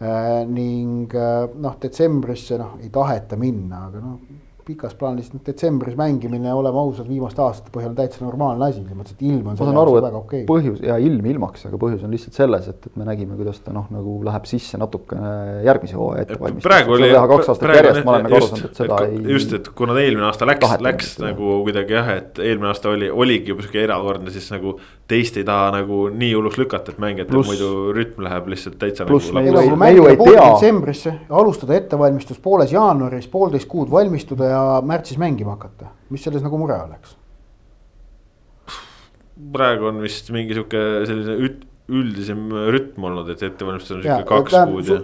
[0.00, 0.42] äh,.
[0.48, 6.80] ning äh, noh, detsembrisse noh, ei taheta minna, aga noh pikas plaanis detsembris mängimine, oleme
[6.80, 9.54] ausad, viimaste aastate põhjal on täitsa normaalne asi, selles mõttes, et ilm on.
[9.54, 10.42] ma saan aru, et okay.
[10.48, 13.74] põhjus ja ilm ilmaks, aga põhjus on lihtsalt selles, et, et me nägime, kuidas ta
[13.76, 15.32] noh, nagu läheb sisse natukene
[15.66, 16.66] järgmise hooaja ettevalmistuseks.
[16.66, 17.12] praegu oli.
[17.34, 19.36] kaks aastat järjest, ma olen nagu aru saanud, et seda et, ei.
[19.36, 23.10] just, et kuna ta eelmine aasta läks, läks nagu kuidagi jah, et eelmine aasta oli,
[23.10, 24.74] oligi juba sihuke erakordne, siis nagu
[25.06, 29.06] teist ei taha nagu nii hulluks lükata, et mängijatel muidu rütm läheb lihtsalt täitsa.
[29.06, 30.46] pluss nagu me ju, me ju ei tea.
[30.50, 34.55] detsembrisse, alustada ettevalmistus pooles jaanuaris, poolteist kuud valmistuda ja
[34.86, 37.16] märtsis mängima hakata, mis selles nagu mure oleks?
[39.52, 44.54] praegu on vist mingi sihuke selline üt-, üldisem rütm olnud, et ettevalmistus on sihuke kaks
[44.56, 44.96] ta, kuud ja.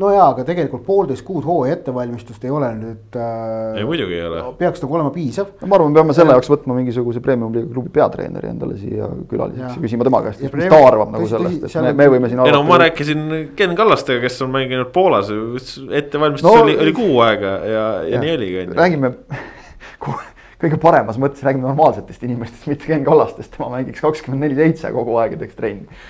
[0.00, 3.78] no jaa, aga tegelikult poolteist kuud hooaja ettevalmistust ei ole nüüd äh,.
[3.78, 4.40] ei muidugi ei ole.
[4.58, 5.68] peaks nagu olema piisav no,.
[5.70, 9.84] ma arvan, me peame selle jaoks võtma mingisuguse premium-liiga klubi peatreeneri endale siia külaliseks ja
[9.84, 12.42] küsima tema käest, mis ta arvab nagu sellest, et me, me võime siin.
[12.42, 13.24] ei no ma rääkisin
[13.60, 17.86] Ken Kallastega, kes on mänginud Poolas, ettevalmistus no, oli, oli kuu aega ja, ja,
[18.16, 18.66] ja nii oligi.
[18.74, 19.14] räägime
[20.60, 25.16] kõige paremas mõttes räägime normaalsetest inimestest, mitte Ken Kallastest, tema mängiks kakskümmend neli seitse kogu
[25.20, 26.02] aeg ja teeks trenni.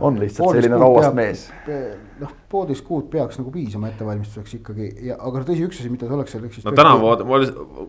[0.00, 1.48] on lihtsalt poolist selline rauast mees.
[2.20, 6.16] noh, poolteist kuud peaks nagu piisama ettevalmistuseks ikkagi ja, aga tõsi, üks asi, mida sa
[6.16, 6.68] oleks seal eks siis.
[6.68, 7.42] no tänavu, ma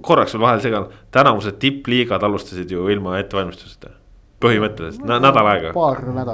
[0.03, 3.95] korraks veel vahele segan, tänavused tippliigad alustasid ju ilma ettevalmistuseta
[4.43, 5.71] põhimõtteliselt no, nädal aega.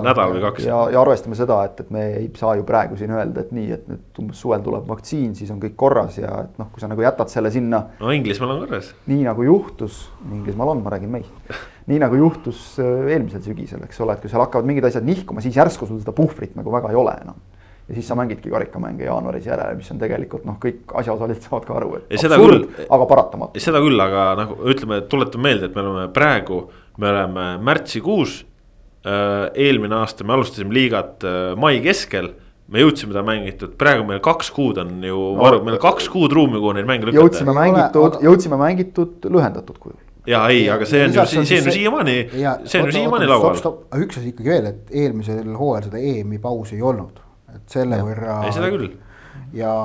[0.04, 0.66] nädal või kaks.
[0.68, 3.70] ja, ja arvestame seda, et, et me ei saa ju praegu siin öelda, et nii,
[3.78, 6.92] et nüüd umbes suvel tuleb vaktsiin, siis on kõik korras ja et noh, kui sa
[6.92, 7.86] nagu jätad selle sinna.
[8.02, 8.92] no Inglismaal on korras.
[9.08, 11.56] nii nagu juhtus, Inglismaal on, ma räägin meist.
[11.88, 15.44] nii nagu juhtus äh, eelmisel sügisel, eks ole, et kui seal hakkavad mingid asjad nihkuma,
[15.44, 17.40] siis järsku sul seda puhvrit nagu väga ei ole enam
[17.88, 21.76] ja siis sa mängidki karikamänge jaanuaris järele, mis on tegelikult noh, kõik asjaosalised saavad ka
[21.80, 23.60] aru, et Ja seda absurd, küll- aga paratamatu.
[23.60, 26.62] seda küll, aga nagu ütleme, tuletame meelde, et me oleme praegu,
[26.98, 28.44] me oleme märtsikuus.
[29.04, 32.30] eelmine aasta me alustasime liigat äh, mai keskel,
[32.72, 36.32] me jõudsime ta mängitud, praegu meil kaks kuud on ju varu, meil on kaks kuud
[36.32, 37.58] ruumi, kuhu neid mänge jõudsime lükata.
[37.60, 39.98] mängitud aga-, jõudsime mängitud lühendatud kujul.
[40.30, 43.28] ja ei, aga see on ju, see on ju siiamaani, ja- see on ju siiamaani
[43.28, 43.60] laual.
[43.60, 47.20] aga üks asi ikkagi veel, et eelmisel hooajal seda EM-i pausi ei olnud,
[47.58, 48.08] et selle Jah.
[48.08, 48.38] võrra.
[48.48, 48.88] ei, seda küll.
[49.60, 49.76] ja,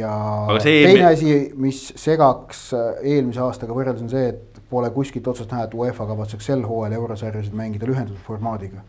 [0.00, 0.14] ja
[0.64, 5.28] see teine EM-i asi, mis segaks äh, eelmise aastaga võrreldes on see, et pole kuskilt
[5.32, 8.84] otsast näha, et UEFA kavatseks sel hooajal eurosarjasid mängida lühendatud formaadiga.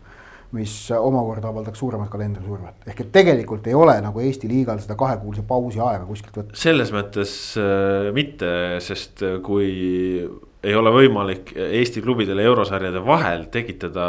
[0.54, 5.42] mis omakorda avaldaks suuremat kalendrisurvet, ehk et tegelikult ei ole nagu Eesti liigal seda kahekuulise
[5.48, 6.54] pausi aega kuskilt võtta.
[6.54, 8.50] selles mõttes äh, mitte,
[8.84, 9.72] sest äh, kui
[10.64, 14.06] ei ole võimalik Eesti klubidele eurosarjade vahel tekitada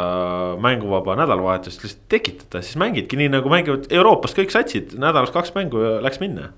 [0.62, 5.82] mänguvaba nädalavahetust, lihtsalt tekitada, siis mängidki nii nagu mängivad Euroopas kõik satsid, nädalas kaks mängu
[5.82, 6.52] ja läks minna.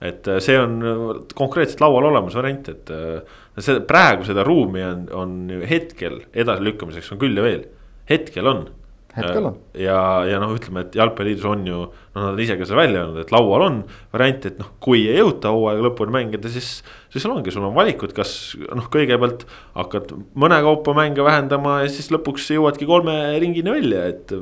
[0.00, 4.84] Et äh, see on äh, konkreetselt laual olemas variant, et äh, see praegu seda ruumi
[4.86, 7.66] on, on hetkel edasilükkamiseks on küll ja veel,
[8.10, 8.68] hetkel on
[9.16, 9.58] hetkel on.
[9.78, 9.98] ja,
[10.28, 13.32] ja noh, ütleme, et jalgpalliliidus on ju, noh, nad ise ka selle välja öelnud, et
[13.34, 13.78] laual on
[14.14, 16.72] variant, et noh, kui ei jõuta hooaega lõpuni mängida, siis.
[17.10, 18.34] siis sul ongi, sul on valikud, kas
[18.68, 19.46] noh, kõigepealt
[19.78, 24.36] hakkad mõne kaupa mänge vähendama ja siis lõpuks jõuadki kolme ringini välja, et.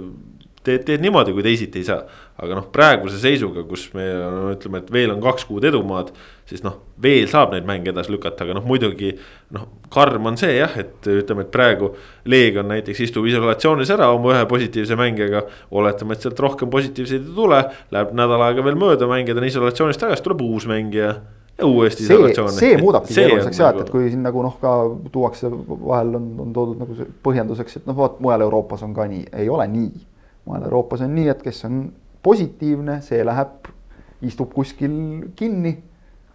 [0.68, 2.02] Teed, teed niimoodi, kui teisiti ei saa,
[2.38, 6.12] aga noh, praeguse seisuga, kus me no, ütleme, et veel on kaks kuud edumaad.
[6.48, 9.10] siis noh, veel saab neid mänge edasi lükata, aga noh, muidugi
[9.52, 11.90] noh, karm on see jah, et ütleme, et praegu.
[12.28, 15.44] Leegion näiteks istub isolatsioonis ära oma ühe positiivse mängijaga.
[15.70, 17.60] oletame, et sealt rohkem positiivseid ei tule,
[17.92, 21.14] läheb nädal aega veel mööda, mängijad on isolatsioonis tagasi, tuleb uus mängija.
[21.58, 22.52] ja uuesti see, isolatsioon.
[22.52, 24.74] see muudabki keeruliseks jah, et, nagu- kui siin nagu noh, ka
[25.12, 29.24] tuuakse vahel on, on toodud nagu põhjenduseks, et noh, vot mujal Euroopas on ka nii,
[29.42, 29.90] ei ole nii.
[30.48, 31.82] Mujal Euroopas on nii, et kes on
[32.24, 33.68] positiivne, see läheb,
[34.26, 34.96] istub kuskil
[35.38, 35.76] kinni,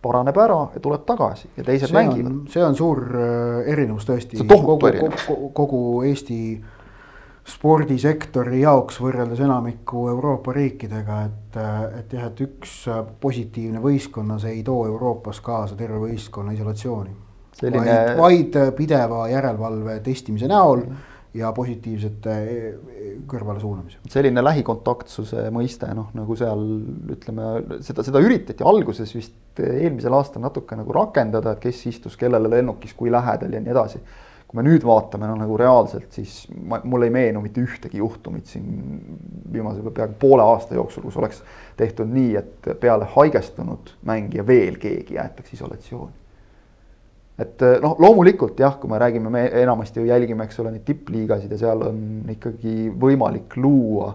[0.04, 2.40] paraneb ära ja tuleb tagasi ja teised see mängivad.
[2.52, 4.40] see on suur äh, erinevus tõesti.
[4.48, 6.40] Kogu, kogu, kogu Eesti
[7.44, 11.58] spordisektori jaoks võrreldes enamiku Euroopa riikidega, et,
[12.00, 12.76] et jah, et üks
[13.24, 17.16] positiivne võistkonnas ei too Euroopas kaasa terve võistkonna isolatsiooni
[17.54, 20.86] Selline- vaid, vaid pideva järelevalve testimise näol
[21.34, 24.02] ja positiivsete e, kõrvale suunamise.
[24.12, 26.62] selline lähikontaktsuse mõiste, noh nagu seal
[27.16, 32.52] ütleme, seda, seda üritati alguses vist eelmisel aastal natuke nagu rakendada, et kes istus kellele
[32.54, 34.04] lennukis, kui lähedal ja nii edasi.
[34.48, 38.46] kui me nüüd vaatame, no nagu reaalselt, siis ma, mul ei meenu mitte ühtegi juhtumit
[38.46, 38.68] siin
[39.54, 41.42] viimase peaaegu poole aasta jooksul, kus oleks
[41.78, 46.23] tehtud nii, et peale haigestunud mängija veel keegi jäetakse isolatsiooni
[47.42, 51.52] et noh, loomulikult jah, kui me räägime, me enamasti ju jälgime, eks ole, neid tippliigasid
[51.52, 52.04] ja seal on
[52.34, 54.12] ikkagi võimalik luua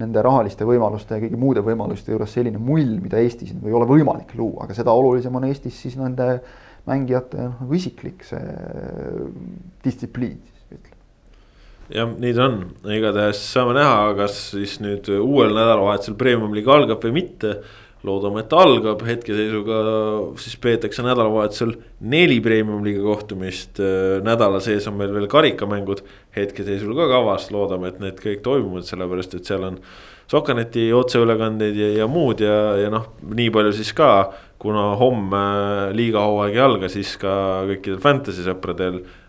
[0.00, 3.86] nende rahaliste võimaluste ja kõigi muude võimaluste juures selline mull, mida Eestis nagu ei ole
[3.90, 6.40] võimalik luua, aga seda olulisem on Eestis siis nende
[6.88, 8.42] mängijate noh, nagu isiklik see
[9.84, 10.98] distsipliin siis ütleme.
[11.94, 12.58] jah, nii ta on,
[12.96, 17.56] igatahes saame näha, kas siis nüüd uuel nädalavahetusel Premium-liiga algab või mitte.
[18.04, 19.78] Loodame, et algab, hetkeseisuga
[20.40, 21.74] siis peetakse nädalavahetusel
[22.12, 23.80] neli Premium-liiga kohtumist.
[24.24, 26.04] nädala sees on meil veel karikamängud
[26.36, 29.80] hetkeseisul ka kavas, loodame, et need kõik toimuvad, sellepärast et seal on.
[30.30, 35.42] Sokaneti otseülekandeid ja, ja muud ja, ja noh, nii palju siis ka, kuna homme
[35.96, 37.34] liigahooaeg ei alga, siis ka
[37.68, 39.23] kõikidel fantasy sõpradel äh,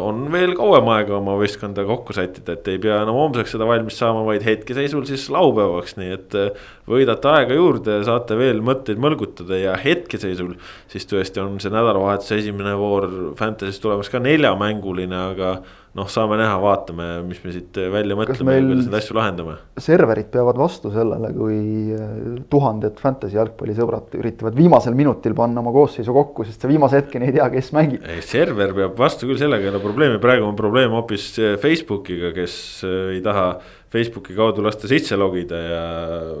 [0.00, 3.98] on veel kauem aega oma võistkonda kokku sättida, et ei pea enam homseks seda valmis
[4.00, 6.36] saama, vaid hetkeseisul siis laupäevaks, nii et.
[6.38, 10.56] äh, võidate aega juurde, saate veel mõtteid mõlgutada ja hetkeseisul.
[10.88, 13.06] siis tõesti on see nädalavahetuse esimene voor
[13.38, 15.52] Fantasy's tulemas ka neljamänguline, aga
[15.98, 19.56] noh, saame näha, vaatame, mis me siit välja mõtleme ja kuidas neid asju lahendame.
[19.80, 21.56] serverid peavad vastu sellele, kui
[21.96, 27.30] eh, tuhanded fantasy jalgpallisõbrad üritavad viimasel minutil panna oma koosseisu kokku, sest sa viimase hetkeni
[27.30, 28.06] ei tea, kes mängib.
[28.06, 32.34] ei, server peab vastu küll sellega ei ole probleemi, praegu on probleem hoopis eh, Facebookiga,
[32.36, 33.50] kes eh, ei taha.
[33.90, 35.86] Facebooki kaudu lasta sisse logida ja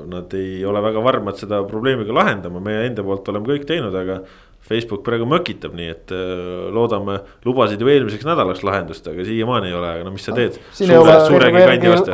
[0.06, 3.96] nad ei ole väga varmad seda probleemi ka lahendama, meie enda poolt oleme kõik teinud,
[3.98, 4.20] aga.
[4.68, 9.76] Facebook praegu mökitab, nii et eh, loodame, lubasid ju eelmiseks nädalaks lahendust, aga siiamaani ei
[9.78, 10.58] ole, aga no mis sa teed.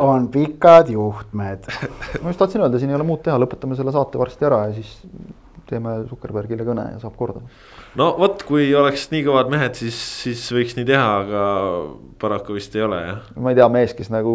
[0.07, 1.67] On pikad juhtmed
[2.21, 4.77] ma just tahtsin öelda, siin ei ole muud teha, lõpetame selle saate varsti ära ja
[4.79, 4.95] siis
[5.69, 7.41] teeme Zuckerbergile kõne ja saab korda.
[7.99, 11.43] no vot, kui oleks nii kõvad mehed, siis, siis võiks nii teha, aga
[12.21, 13.19] paraku vist ei ole jah.
[13.41, 14.33] ma ei tea, mees, kes nagu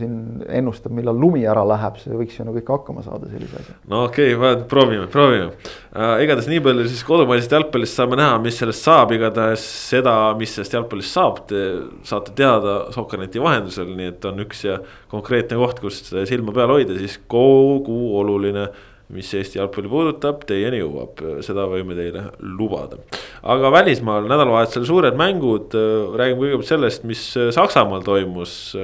[0.00, 3.76] siin ennustab, millal lumi ära läheb, see võiks ju nagu ikka hakkama saada sellise asja.
[3.90, 6.24] no okei okay,, proovime, proovime äh,.
[6.24, 10.78] igatahes nii palju siis kodumaisest jalgpallist saame näha, mis sellest saab, igatahes seda, mis sellest
[10.78, 11.64] jalgpallist saab, te
[12.08, 14.80] saate teada Sokkerneti vahendusel, nii et on üks ja
[15.10, 18.68] konkreetne koht, kus silma peal hoida, siis kogu oluline
[19.14, 23.00] mis Eesti jalgpalli puudutab, teieni jõuab, seda võime teile lubada.
[23.42, 25.74] aga välismaal nädalavahetusel suured mängud,
[26.18, 27.24] räägime kõigepealt sellest, mis
[27.56, 28.76] Saksamaal toimus.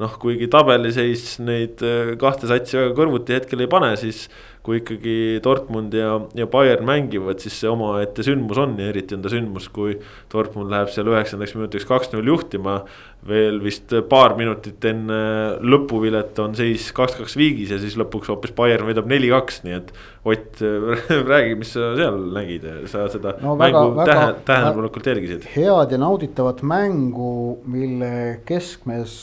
[0.00, 1.82] noh, kuigi tabeliseis neid
[2.20, 4.28] kahte satsi väga kõrvuti hetkel ei pane, siis
[4.66, 9.22] kui ikkagi Dortmund ja, ja Bayern mängivad, siis see omaette sündmus on ja eriti on
[9.24, 9.94] ta sündmus, kui
[10.32, 12.82] Dortmund läheb seal üheksandaks minutiks kaks-null juhtima.
[13.26, 15.16] veel vist paar minutit enne
[15.60, 19.92] lõpuvilet on seis kaks-kaks viigis ja siis lõpuks hoopis Bayern võidab neli-kaks, nii et.
[20.24, 20.60] Ott,
[21.32, 25.46] räägi, mis sa seal nägid, sa seda no, mängu tähe, tähelepanelikult jälgisid.
[25.54, 29.14] head ja nauditavat mängu, mille keskmes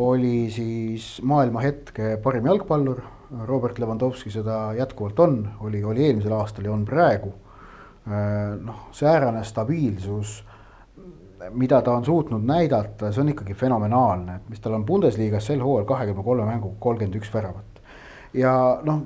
[0.00, 3.00] oli siis maailma hetke parim jalgpallur
[3.46, 7.32] Robert Lewandowski seda jätkuvalt on, oli, oli eelmisel aastal ja on praegu.
[8.10, 10.40] Äh, noh, säärane stabiilsus,
[11.54, 15.62] mida ta on suutnud näidata, see on ikkagi fenomenaalne, et mis tal on Bundesliga-s sel
[15.64, 17.80] hooajal kahekümne kolme mänguga kolmkümmend üks väravat.
[18.34, 18.52] ja
[18.84, 19.00] noh,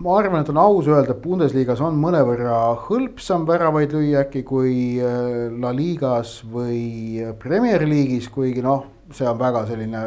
[0.00, 2.58] ma arvan, et on aus öelda, et Bundesliga-s on mõnevõrra
[2.88, 9.38] hõlpsam väravaid lüüa äkki kui äh, La Ligas või Premier League'is, kuigi noh, see on
[9.38, 10.02] väga selline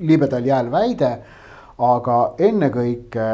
[0.00, 1.12] libedal jääl väide
[1.78, 3.28] aga ennekõike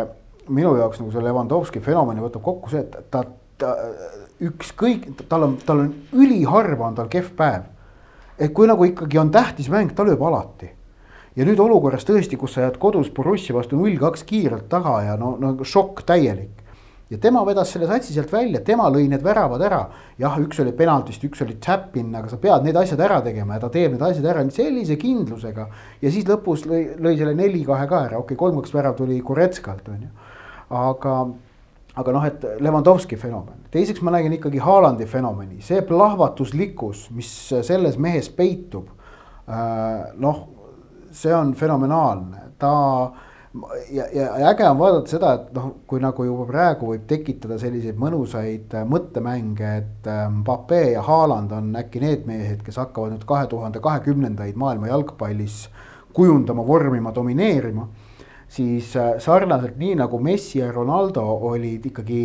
[0.52, 3.24] minu jaoks nagu see Levanovski fenomeni võtab kokku see, et ta,
[3.58, 3.74] ta
[4.44, 7.70] ükskõik, tal on, tal on üliharva on tal kehv päev.
[8.38, 10.70] et kui nagu ikkagi on tähtis mäng, ta lööb alati.
[11.36, 15.16] ja nüüd olukorras tõesti, kus sa jääd kodus Borussia vastu null kaks kiirelt taga ja
[15.16, 16.63] no, no šokk täielik
[17.10, 19.80] ja tema vedas selle satsi sealt välja, tema lõi need väravad ära.
[20.18, 23.64] jah, üks oli penaltist, üks oli tap-in, aga sa pead need asjad ära tegema ja
[23.64, 25.66] ta teeb need asjad ära sellise kindlusega.
[26.00, 29.88] ja siis lõpus lõi, lõi selle neli-kahe ka ära, okei okay,, kolm-kaks värav tuli Koretskalt,
[29.92, 30.10] on ju.
[30.80, 31.18] aga,
[31.94, 38.00] aga noh, et Levanovski fenomen, teiseks ma nägin ikkagi Haalandi fenomeni, see plahvatuslikkus, mis selles
[38.00, 38.88] mehes peitub.
[39.44, 40.38] Äh, noh,
[41.12, 42.72] see on fenomenaalne, ta
[43.90, 47.98] ja, ja äge on vaadata seda, et noh, kui nagu juba praegu võib tekitada selliseid
[48.00, 53.26] mõnusaid äh, mõttemänge, et äh, Mbappe ja Haaland on äkki need mehed, kes hakkavad nüüd
[53.28, 55.68] kahe tuhande kahekümnendaid maailma jalgpallis
[56.14, 57.88] kujundama, vormima, domineerima.
[58.48, 62.24] siis äh, sarnaselt nii nagu Messi ja Ronaldo olid ikkagi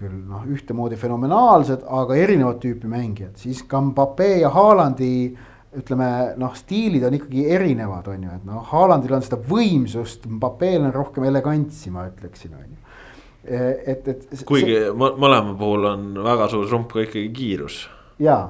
[0.00, 5.36] küll noh, ühtemoodi fenomenaalsed, aga erinevat tüüpi mängijad, siis ka Mbappe ja Haalandi
[5.76, 6.06] ütleme
[6.40, 10.94] noh, stiilid on ikkagi erinevad, on ju, et noh, Haalandil on seda võimsust, Mbappél on
[10.94, 12.80] rohkem elegantsi, ma ütleksin, on ju.
[13.54, 14.24] et, et.
[14.46, 14.88] kuigi see...
[14.96, 17.84] mõlema puhul on väga suur trump ka ikkagi kiirus.
[18.22, 18.42] jaa,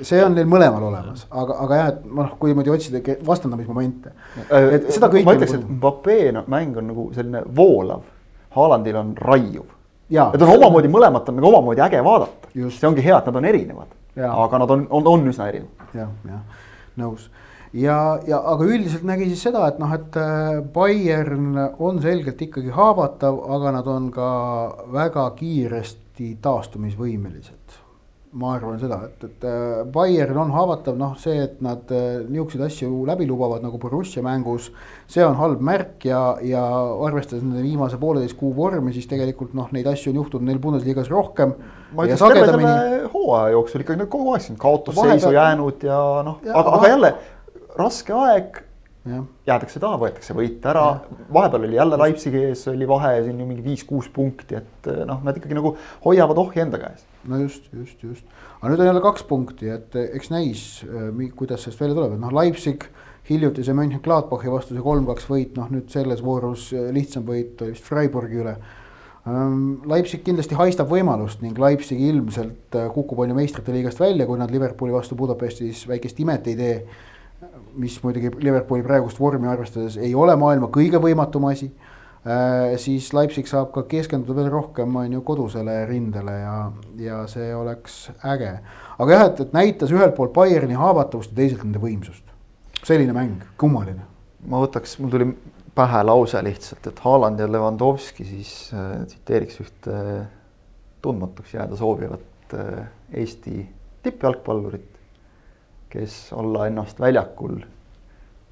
[0.00, 4.16] see on neil mõlemal olemas, aga, aga jah, et noh, kui niimoodi otsida vastandamismomente.
[4.48, 5.28] et seda kõike.
[5.28, 8.08] ma ütleks, et Mbappé no, mäng on nagu selline voolav,
[8.56, 9.68] Haalandil on raiuv.
[10.08, 13.52] et on omamoodi, mõlemat on nagu omamoodi äge vaadata, see ongi hea, et nad on
[13.52, 15.94] erinevad aga nad on, on, on üsna erinevad.
[15.94, 16.40] jah, jah,
[17.00, 17.28] nõus
[17.72, 22.74] ja, ja aga üldiselt nägi siis seda, et noh, et äh, Bayern on selgelt ikkagi
[22.74, 24.32] haavatav, aga nad on ka
[24.92, 27.80] väga kiiresti taastumisvõimelised
[28.32, 32.64] ma arvan seda, et, et äh, Bayern on haavatav, noh, see, et nad äh, niisuguseid
[32.64, 34.70] asju läbi lubavad nagu Borussia mängus.
[35.06, 36.62] see on halb märk ja, ja
[37.04, 41.12] arvestades nende viimase pooleteist kuu vormi, siis tegelikult noh, neid asju on juhtunud neil Bundesliga's
[41.12, 41.52] rohkem.
[41.92, 42.74] Ma ütleks terve selle
[43.12, 45.38] hooaja jooksul ikkagi kogu aeg siin kaotusseisu Vahepeal...
[45.38, 47.14] jäänud ja noh, aga, aga jälle
[47.78, 48.62] raske aeg.
[49.02, 50.84] Jäädakse taha, võetakse võit ära,
[51.34, 55.18] vahepeal oli jälle Leipzigi ees oli vahe siin ju mingi viis-kuus punkti, et eh, noh,
[55.26, 55.72] nad ikkagi nagu
[56.04, 57.02] hoiavad ohje enda käes.
[57.26, 61.08] no just, just, just, aga nüüd on jälle kaks punkti, et eh, eks näis, eh,
[61.34, 62.86] kuidas sellest välja tuleb, et noh, Leipzig
[63.26, 68.54] hiljutise Mönchengladbachi vastu see kolm-kaks võit, noh nüüd selles voorus lihtsam võit vist Freiburgi üle.
[69.26, 74.40] Ehm, Leipzig kindlasti haistab võimalust ning Leipzig ilmselt kukub on ju meistrite liigast välja, kui
[74.40, 76.76] nad Liverpooli vastu Budapestis väikest imet ei tee
[77.74, 81.68] mis muidugi Liverpooli praegust vormi arvestades ei ole maailma kõige võimatum asi
[82.26, 82.76] äh,.
[82.82, 86.56] siis Leipzig saab ka keskenduda veel rohkem, on ju, kodusele rindele ja,
[87.00, 88.04] ja see oleks
[88.34, 88.52] äge.
[88.98, 92.24] aga jah, et, et näitas ühelt poolt Bayerni haavatavust ja teiselt nende võimsust.
[92.82, 94.06] selline mäng, kummaline.
[94.46, 95.32] ma võtaks, mul tuli
[95.74, 99.98] pähe lause lihtsalt, et Haaland ja Levanovski siis äh, tsiteeriks ühte
[101.02, 103.68] tundmatuks jääda soovivat äh, Eesti
[104.02, 104.92] tippjalgpallurit
[105.92, 107.58] kes olla ennast väljakul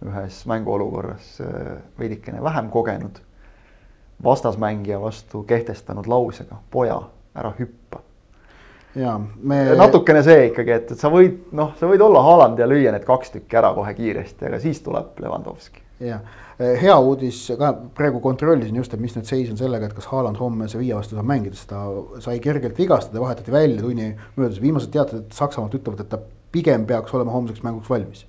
[0.05, 3.19] ühes mänguolukorras äh, veidikene vähem kogenud.
[4.25, 7.01] vastasmängija vastu kehtestanud lausega, poja,
[7.35, 8.03] ära hüppa
[8.95, 9.63] ja me.
[9.77, 13.07] natukene see ikkagi, et, et sa võid, noh, sa võid olla Haaland ja lüüa need
[13.09, 15.81] kaks tükki ära kohe kiiresti, aga siis tuleb Levanovski.
[16.01, 16.21] Jah,
[16.59, 20.41] hea uudis ka praegu kontrollisin just, et mis nüüd seis on sellega, et kas Haaland
[20.41, 21.85] homme Sevilla vastu saab mängida, sest ta
[22.25, 26.21] sai kergelt vigastada, vahetati välja tunni möödudes, viimased teated Saksamaalt ütlevad, et ta
[26.53, 28.27] pigem peaks olema homseks mänguks valmis.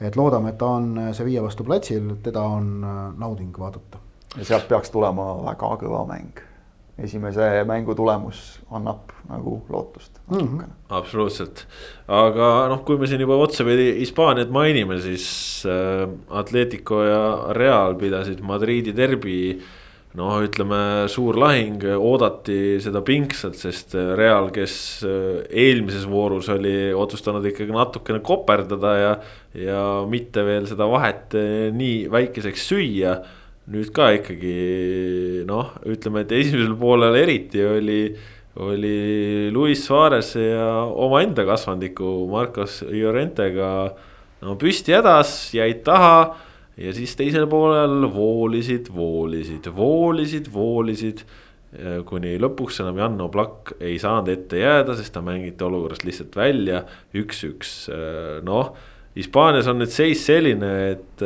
[0.00, 2.80] et loodame, et ta on Sevilla vastu platsil, teda on
[3.18, 4.02] nauding vaadata.
[4.36, 6.42] ja sealt peaks tulema väga kõva mäng
[6.98, 8.40] esimese mängu tulemus
[8.74, 10.46] annab nagu lootust natukene.
[10.46, 10.74] Mm -hmm..
[10.88, 11.66] absoluutselt,
[12.08, 18.40] aga noh, kui me siin juba otsapidi Hispaaniat mainime, siis äh, Atletico ja Real pidasid
[18.40, 19.60] Madriidi derbi.
[20.14, 27.44] noh, ütleme suur lahing, oodati seda pingsalt, sest Real, kes äh, eelmises voorus oli otsustanud
[27.44, 29.16] ikkagi natukene koperdada ja,
[29.54, 33.16] ja mitte veel seda vahet äh, nii väikeseks süüa
[33.72, 38.00] nüüd ka ikkagi noh, ütleme, et esimesel poolel eriti oli,
[38.60, 38.96] oli
[39.54, 43.70] Luis Suarez ja omaenda kasvandiku Marcos Llorentega
[44.44, 46.36] no püsti hädas, jäid taha.
[46.76, 51.24] ja siis teisel poolel voolisid, voolisid, voolisid, voolisid.
[52.06, 56.84] kuni lõpuks enam Jan Oblak ei saanud ette jääda, sest ta mängiti olukorrast lihtsalt välja,
[57.16, 57.88] üks-üks,
[58.46, 58.74] noh.
[59.14, 61.24] Hispaanias on nüüd seis selline, et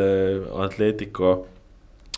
[0.57, 1.34] Atletico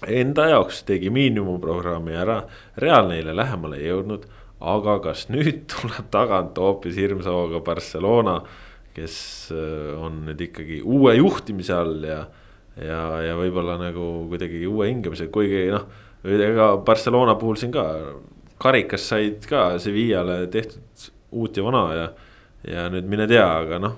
[0.09, 2.41] enda jaoks tegi miinimumprogrammi ära,
[2.81, 4.29] Real neile lähemale ei jõudnud.
[4.61, 8.43] aga kas nüüd tuleb tagant hoopis hirmsa hooga Barcelona,
[8.95, 9.15] kes
[9.55, 12.27] äh, on nüüd ikkagi uue juhtimise all ja.
[12.77, 15.87] ja, ja võib-olla nagu kuidagi uue hingemise, kuigi noh,
[16.25, 17.87] ega Barcelona puhul siin ka
[18.61, 22.07] karikas said ka Sevillale tehtud uut ja vana ja,
[22.69, 23.97] ja nüüd mine tea, aga noh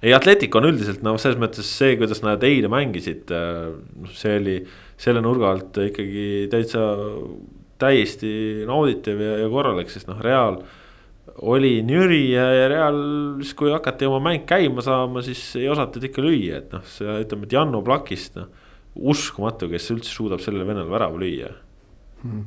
[0.00, 3.68] ei, Atletic on üldiselt noh, selles mõttes see, kuidas nad eile mängisid, äh,
[4.00, 4.56] noh, see oli
[5.00, 6.84] selle nurga alt ikkagi täitsa
[7.80, 8.30] täiesti
[8.68, 10.60] nauditav ja, ja korralik, sest noh, Real
[11.46, 12.98] oli nüri ja, ja Real
[13.40, 17.20] siis, kui hakati oma mäng käima saama, siis ei osatud ikka lüüa, et noh, see
[17.24, 18.50] ütleme, et Janno Plakist noh.
[19.12, 21.52] uskumatu, kes üldse suudab sellele vennale värava lüüa
[22.24, 22.44] hmm..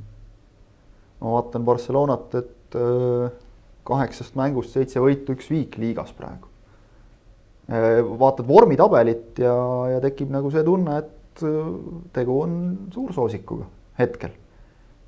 [1.24, 3.34] ma vaatan Barcelonat, et äh,
[3.88, 6.52] kaheksast mängust seitse võitu, üks viik liigas praegu.
[7.72, 9.56] Äh, vaatad vormitabelit ja,
[9.96, 11.74] ja tekib nagu see tunne, et Äh,
[12.14, 13.66] tegu on suursoosikuga
[14.00, 14.30] hetkel.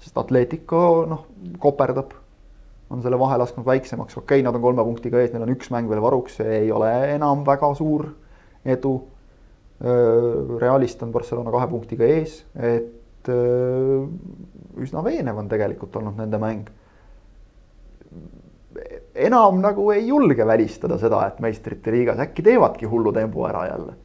[0.02, 1.22] sest Atletico noh,
[1.62, 2.12] koperdab,
[2.94, 5.72] on selle vahe lasknud väiksemaks, okei okay,, nad on kolme punktiga ees, neil on üks
[5.74, 8.10] mäng veel varuks, see ei ole enam väga suur
[8.66, 8.94] edu.
[9.82, 16.42] Äh, Realist on Barcelona kahe punktiga ees, et äh, üsna veenev on tegelikult olnud nende
[16.42, 16.66] mäng.
[19.16, 23.96] enam nagu ei julge välistada seda, et meistrite liigas äkki teevadki hullu tempo ära jälle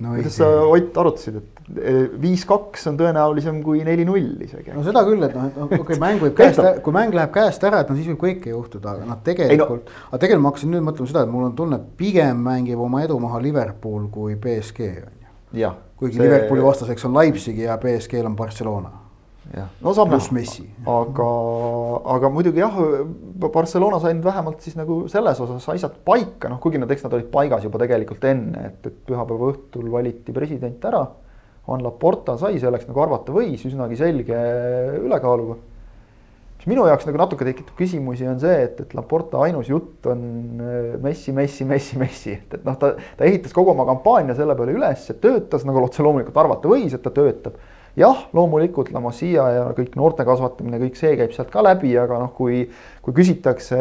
[0.00, 0.14] no,.
[0.14, 4.72] kuidas sa, Ott, arutasid, et eh, viis-kaks on tõenäolisem kui neli-null isegi?
[4.74, 7.64] no seda küll, et noh, et okei okay,, mäng võib käest, kui mäng läheb käest
[7.68, 9.90] ära, et no siis võib kõike juhtuda, aga noh, tegelikult.
[9.90, 10.08] No.
[10.10, 13.04] aga tegelikult ma hakkasin nüüd mõtlema seda, et mul on tunne, et pigem mängib oma
[13.06, 15.30] edu maha Liverpool kui BSG on
[15.60, 15.76] ju.
[16.00, 16.26] kuigi see...
[16.26, 19.01] Liverpooli vastaseks on Leipzig ja BSG-l on Barcelona
[19.50, 20.20] jah, no saab näha,
[20.92, 21.30] aga,
[22.14, 22.76] aga muidugi jah,
[23.42, 27.16] Barcelona sai nüüd vähemalt siis nagu selles osas asjad paika, noh, kuigi nad, eks nad
[27.18, 31.02] olid paigas juba tegelikult enne, et, et pühapäeva õhtul valiti president ära.
[31.66, 34.38] Juan Laporta sai selleks nagu arvata võis, üsnagi selge
[34.98, 35.58] ülekaaluga.
[36.58, 40.24] mis minu jaoks nagu natuke tekitab küsimusi, on see, et, et Laporta ainus jutt on
[40.62, 44.54] äh, Messi, Messi, Messi, Messi, et, et noh, ta, ta ehitas kogu oma kampaania selle
[44.58, 47.58] peale üles, et töötas nagu otse loomulikult arvata võis, et ta töötab
[47.98, 52.20] jah, loomulikult La Masia ja kõik noorte kasvatamine, kõik see käib sealt ka läbi, aga
[52.22, 52.64] noh, kui,
[53.04, 53.78] kui küsitakse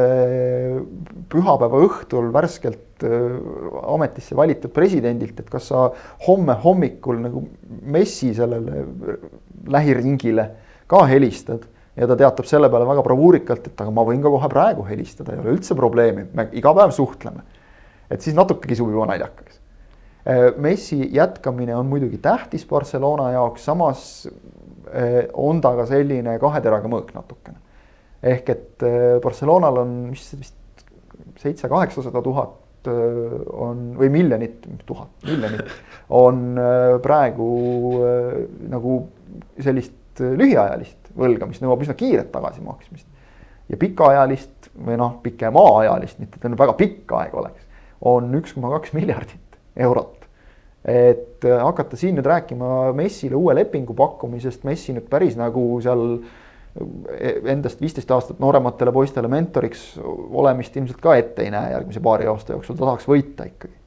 [1.32, 3.38] pühapäeva õhtul värskelt äh,
[3.94, 5.88] ametisse valitud presidendilt, et kas sa
[6.28, 7.46] homme hommikul nagu
[7.82, 8.86] messi sellele
[9.72, 10.50] lähiringile
[10.92, 11.64] ka helistad
[11.96, 15.36] ja ta teatab selle peale väga bravuurikalt, et aga ma võin ka kohe praegu helistada,
[15.36, 17.48] ei ole üldse probleemi, me iga päev suhtleme.
[18.12, 19.61] et siis natuke kisub juba naljakaks Äh,
[20.62, 24.02] Messi jätkamine on muidugi tähtis Barcelona jaoks, samas
[24.94, 27.58] äh, on ta ka selline kahe teraga mõõk natukene.
[28.22, 30.86] ehk et äh, Barcelonal on, mis vist
[31.42, 32.60] seitse-kaheksasada tuhat
[33.54, 35.68] on või miljonit, tuhat, miljonit
[36.10, 36.56] on
[37.04, 37.50] praegu
[38.70, 38.96] nagu
[39.62, 43.06] sellist lühiajalist võlga, mis nõuab üsna kiiret tagasimaksmist.
[43.70, 47.64] ja pikaajalist või noh, pikemaajalist, mitte et väga pikk aeg oleks,
[48.02, 50.11] on üks koma kaks miljardit eurot.
[50.86, 56.06] Et äh, hakata siin nüüd rääkima Messile uue lepingu pakkumisest, Messi nüüd päris nagu seal
[56.16, 56.32] äh,
[57.54, 62.56] endast viisteist aastat noorematele poistele mentoriks olemist ilmselt ka ette ei näe järgmise paari aasta
[62.56, 63.78] jooksul, ta tahaks võita ikkagi.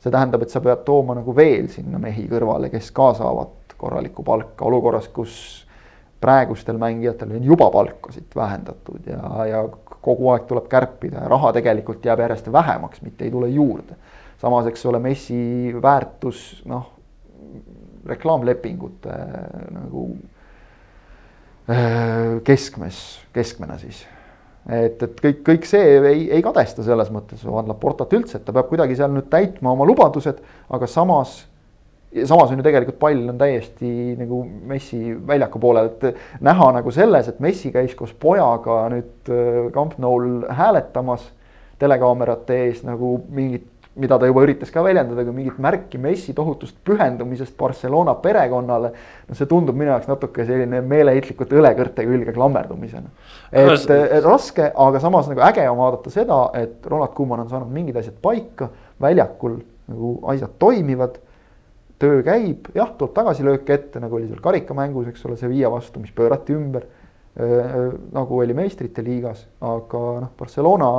[0.00, 4.24] see tähendab, et sa pead tooma nagu veel sinna mehi kõrvale, kes ka saavad korralikku
[4.24, 5.34] palka olukorras, kus
[6.20, 9.62] praegustel mängijatel on juba palkasid vähendatud ja, ja
[10.00, 13.96] kogu aeg tuleb kärpida ja raha tegelikult jääb järjest vähemaks, mitte ei tule juurde.
[14.40, 16.86] Samas, eks ole, Messi väärtus noh,
[18.08, 19.18] reklaamlepingute
[19.74, 20.06] nagu
[21.68, 24.04] äh, keskmes, keskmena siis.
[24.70, 28.52] Et, et kõik, kõik see ei, ei kadesta selles mõttes Juan Laportat üldse, et ta
[28.54, 31.38] peab kuidagi seal nüüd täitma oma lubadused, aga samas
[32.26, 37.28] samas on ju tegelikult pall on täiesti nagu Messi väljaku poolel, et näha nagu selles,
[37.30, 41.28] et Messi käis koos pojaga nüüd äh, Camp Nou'l hääletamas
[41.80, 43.68] telekaamerate ees nagu mingit,
[44.00, 48.92] mida ta juba üritas ka väljendada, kui mingit märki Messi tohutust pühendumisest Barcelona perekonnale.
[49.28, 53.10] no see tundub minu jaoks natuke selline meeleheitlikult õlekõrte külge klammerdumisena.
[53.52, 57.72] et, et raske, aga samas nagu äge on vaadata seda, et Ronald Koeman on saanud
[57.72, 58.70] mingid asjad paika,
[59.00, 61.18] väljakul nagu asjad toimivad
[62.00, 66.00] töö käib, jah, tuleb tagasilööke ette, nagu oli seal karikamängus, eks ole, see viie vastu,
[66.00, 66.86] mis pöörati ümber
[68.14, 70.90] nagu oli meistrite liigas, aga noh, Barcelona,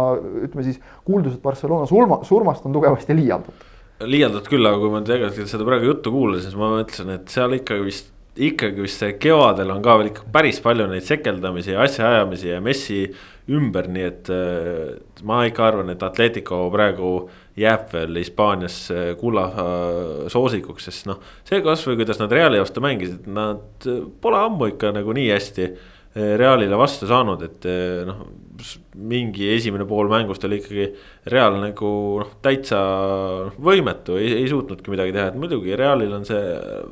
[0.46, 3.68] ütleme siis kuuldused Barcelona surma, surmast on tugevasti liialdatud.
[4.02, 7.60] liialdatud küll, aga kui ma tegelikult seda praegu juttu kuulasin, siis ma mõtlesin, et seal
[7.60, 11.82] ikkagi vist ikkagi vist see kevadel on ka veel ikka päris palju neid sekeldamisi ja
[11.84, 13.02] asjaajamisi ja Messi
[13.52, 14.30] ümber, nii et
[15.28, 17.12] ma ikka arvan, et Atletico praegu
[17.60, 18.78] jääb veel Hispaanias
[19.20, 19.48] kulla
[20.32, 21.20] soosikuks, sest noh.
[21.48, 23.90] see kasvõi kuidas nad Reali vastu mängisid, nad
[24.24, 25.68] pole ammu ikka nagu nii hästi
[26.12, 27.66] Realile vastu saanud, et
[28.04, 28.26] noh,
[29.00, 30.88] mingi esimene pool mängust oli ikkagi
[31.32, 32.82] Real nagu noh, täitsa
[33.62, 36.42] võimetu, ei, suutnudki midagi teha, et muidugi Realil on see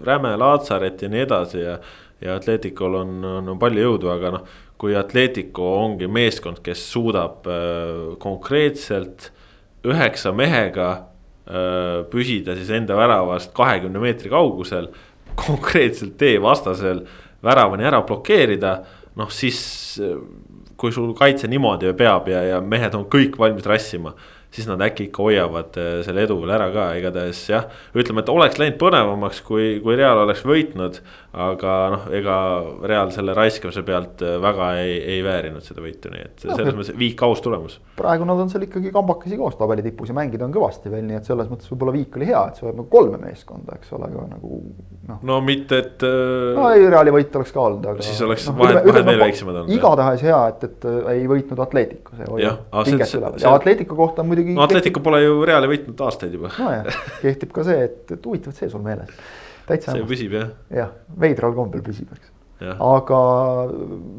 [0.07, 1.75] räme Laatsaret ja nii edasi ja.
[2.23, 4.47] ja Atleticul on, on, on palju jõudu, aga noh,
[4.79, 9.29] kui Atletico ongi meeskond, kes suudab äh, konkreetselt
[9.87, 14.93] üheksa mehega äh, püsida siis enda väravast kahekümne meetri kaugusel.
[15.39, 17.05] konkreetselt tee vastasel
[17.43, 18.71] väravani ära blokeerida
[19.19, 19.59] noh, siis
[20.79, 24.13] kui sul kaitse niimoodi peab ja, ja mehed on kõik valmis rassima
[24.51, 27.67] siis nad äkki ikka hoiavad äh, selle edu veel ära ka, igatahes jah.
[27.93, 31.01] ütleme, et oleks läinud põnevamaks, kui, kui Real oleks võitnud.
[31.29, 32.35] aga noh, ega
[32.89, 36.77] Real selle raiskamise pealt äh, väga ei, ei väärinud seda võitu, nii et no, selles
[36.77, 37.77] mõttes viik aus tulemus.
[37.99, 41.19] praegu nad on seal ikkagi kambakesi koos tabeli tipus ja mängida on kõvasti veel, nii
[41.19, 44.09] et selles mõttes võib-olla viik oli hea, et see oleks nagu kolme meeskonda, eks ole,
[44.09, 44.61] aga nagu
[45.09, 45.21] noh.
[45.29, 46.57] no mitte, et äh....
[46.57, 48.07] no ei, Reali võit oleks ka olnud, aga.
[48.09, 49.75] siis oleks no, vahed, vahed veel väiksemad olnud.
[49.77, 54.38] igatahes hea, et, et ei võitnud Atletico, see hoiab pinget üleval ja Atletico kohta muidugi
[54.39, 54.57] muidugi.
[54.57, 56.51] no Atletico pole ju Reali võitnud aastaid juba.
[56.57, 56.89] nojah,
[57.21, 59.13] kehtib ka see, et, et huvitav, et see sul meeles.
[59.69, 59.93] täitsa.
[59.93, 60.51] see püsib jah.
[60.81, 62.31] jah, veidral kombel püsib, eks.
[62.59, 63.19] aga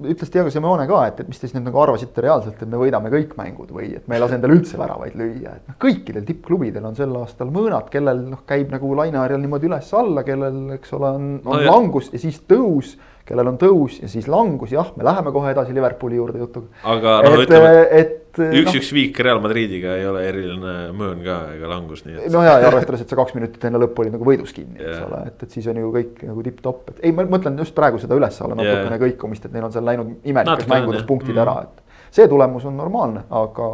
[0.09, 2.81] ütles Diego Simeone ka, et, et mis te siis nüüd nagu arvasite reaalselt, et me
[2.81, 6.25] võidame kõik mängud või et me ei lase endale üldse väravaid lüüa, et noh, kõikidel
[6.29, 11.15] tippklubidel on sel aastal mõõnad, kellel noh, käib nagu laineharjal niimoodi üles-alla, kellel, eks ole,
[11.21, 12.97] on, on no, langus ja siis tõus
[13.31, 16.67] kellel on tõus ja siis langus, jah, me läheme kohe edasi Liverpooli juurde jutuga.
[16.83, 21.71] aga noh, ütleme, et üks-üks no, viik Real Madridiga ei ole eriline möön ka ega
[21.71, 22.33] langus, nii et.
[22.35, 25.05] no ja, ja arvestades, et sa kaks minutit enne lõppu olid nagu võidus kinni eks
[25.07, 28.03] ole, et, et siis on ju kõik nagu tipp-topp, et ei, ma mõtlen just praegu
[28.03, 29.03] seda üles-alla natukene yeah.
[29.05, 31.43] kõikumist, et neil on seal läinud imelikes mängudes punktid mm.
[31.45, 33.69] ära, et see tulemus on normaalne, aga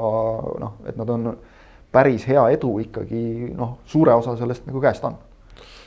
[0.65, 1.31] noh, et nad on
[1.97, 5.36] päris hea edu ikkagi noh, suure osa sellest nagu käest andnud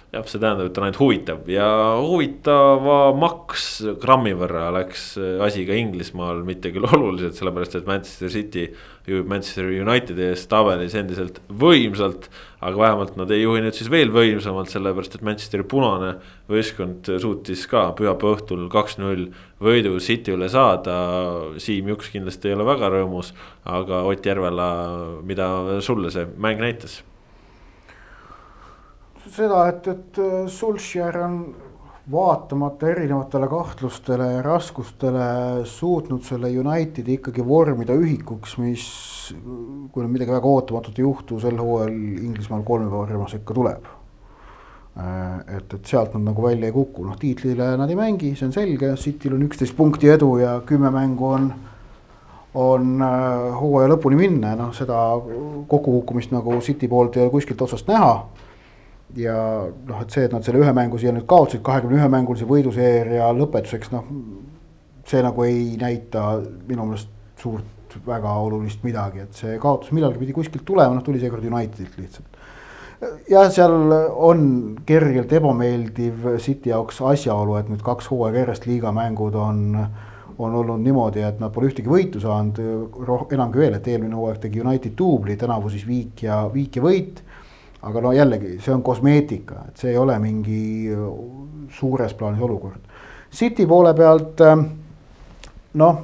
[0.10, 1.68] jah, see tähendab, et on ainult huvitav ja
[2.02, 3.66] huvitavamaks
[4.02, 5.12] grammi võrra läks
[5.46, 8.70] asi ka Inglismaal, mitte küll oluliselt, sellepärast et Manchester City
[9.10, 12.30] juhib Manchester Unitedi eest tabelis endiselt võimsalt.
[12.60, 16.16] aga vähemalt nad ei juhi nüüd siis veel võimsamalt, sellepärast et Manchesteri punane
[16.52, 19.30] võistkond suutis ka pühapäeva õhtul kaks-null
[19.64, 20.98] võidu City üle saada.
[21.62, 23.32] Siim Juks kindlasti ei ole väga rõõmus,
[23.64, 24.72] aga Ott Järvela,
[25.24, 27.00] mida sulle see mäng näitas?
[29.36, 31.40] Seda, et, et äh, Sulcher on
[32.12, 35.28] vaatamata erinevatele kahtlustele ja raskustele
[35.70, 38.88] suutnud selle Unitedi ikkagi vormida ühikuks, mis
[39.94, 43.88] kui nüüd midagi väga ootamatut ei juhtu, sel hooajal Inglismaal kolmepäevarühmas ikka tuleb.
[45.00, 48.50] Äh, et, et sealt nad nagu välja ei kuku, noh tiitlile nad ei mängi, see
[48.50, 51.52] on selge, Cityl on üksteist punkti edu ja kümme mängu on
[52.58, 54.98] on äh, hooaja lõpuni minna, noh seda
[55.70, 58.16] kokkukukkumist nagu City poolt ei ole kuskilt otsast näha
[59.18, 59.36] ja
[59.88, 63.32] noh, et see, et nad selle ühe mängu siia nüüd kaotasid, kahekümne ühe mängulise võiduseeria
[63.38, 64.08] lõpetuseks, noh.
[65.10, 66.26] see nagu ei näita
[66.70, 67.10] minu meelest
[67.42, 71.98] suurt väga olulist midagi, et see kaotus millalgi pidi kuskilt tulema, noh tuli seekord Unitedilt
[71.98, 72.38] lihtsalt.
[73.32, 73.96] jah, seal
[74.30, 74.44] on
[74.86, 79.66] kergelt ebameeldiv City jaoks asjaolu, et nüüd kaks hooaega järjest liigamängud on
[80.40, 82.62] on olnud niimoodi, et nad pole ühtegi võitu saanud,
[83.36, 87.20] enamgi veel, et eelmine hooaeg tegi United duubli, tänavu siis viik ja, viik ja võit
[87.82, 90.92] aga no jällegi, see on kosmeetika, et see ei ole mingi
[91.78, 92.82] suures plaanis olukord.
[93.32, 94.42] City poole pealt
[95.80, 96.02] noh,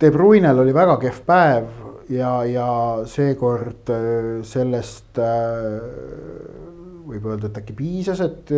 [0.00, 1.66] De Bruyne'l oli väga kehv päev
[2.14, 2.68] ja, ja
[3.10, 3.90] seekord
[4.48, 5.20] sellest
[7.10, 8.52] võib öelda, et äkki piisas, et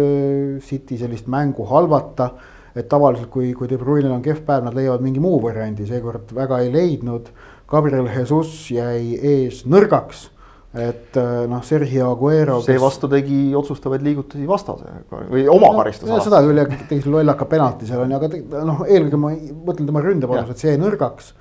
[0.63, 2.31] City sellist mängu halvata.
[2.73, 6.31] et tavaliselt, kui, kui De Bruyne'l on kehv päev, nad leiavad mingi muu variandi, seekord
[6.33, 7.27] väga ei leidnud.
[7.69, 10.31] Gabriel Jesus jäi ees nõrgaks
[10.73, 11.17] et
[11.49, 12.57] noh, Sergio Aguero.
[12.65, 16.25] seevastu tegi otsustavaid liigutusi vastasega või oma no, karistusalas.
[16.25, 19.33] seda küll ja tegi selle lollaka penalti seal on ju, aga noh, eelkõige ma
[19.67, 21.35] mõtlen tema ründepanus, et see jäi nõrgaks.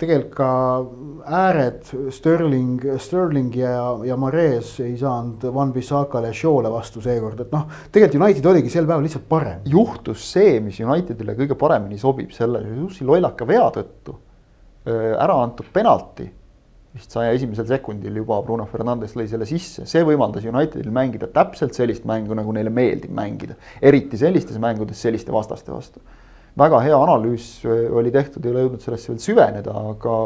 [0.00, 0.48] tegelikult ka
[1.38, 3.76] ääred Sterling, Sterling ja,
[4.08, 7.68] ja Mares ei saanud Van Bissakale ja Shaw'le vastu seekord, et noh.
[7.92, 9.62] tegelikult United oligi sel päeval lihtsalt parem.
[9.70, 14.18] juhtus see, mis Unitedile kõige paremini sobib, selle Jussi lollaka vea tõttu
[14.90, 16.24] ära antud penalti
[16.96, 21.76] vist saja esimesel sekundil juba Bruno Fernandes lõi selle sisse, see võimaldas Unitedil mängida täpselt
[21.78, 23.54] sellist mängu, nagu neile meeldib mängida.
[23.82, 26.02] eriti sellistes mängudes selliste vastaste vastu.
[26.58, 30.16] väga hea analüüs äh, oli tehtud, ei ole jõudnud sellesse veel süveneda, aga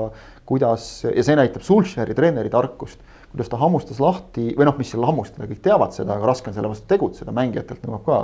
[0.49, 2.99] kuidas, ja see näitab Sulcheri treeneri tarkust,
[3.29, 6.57] kuidas ta hammustas lahti või noh, mis seal hammustada, kõik teavad seda, aga raske on
[6.57, 8.21] selle vastu tegutseda, mängijatelt nõuab ka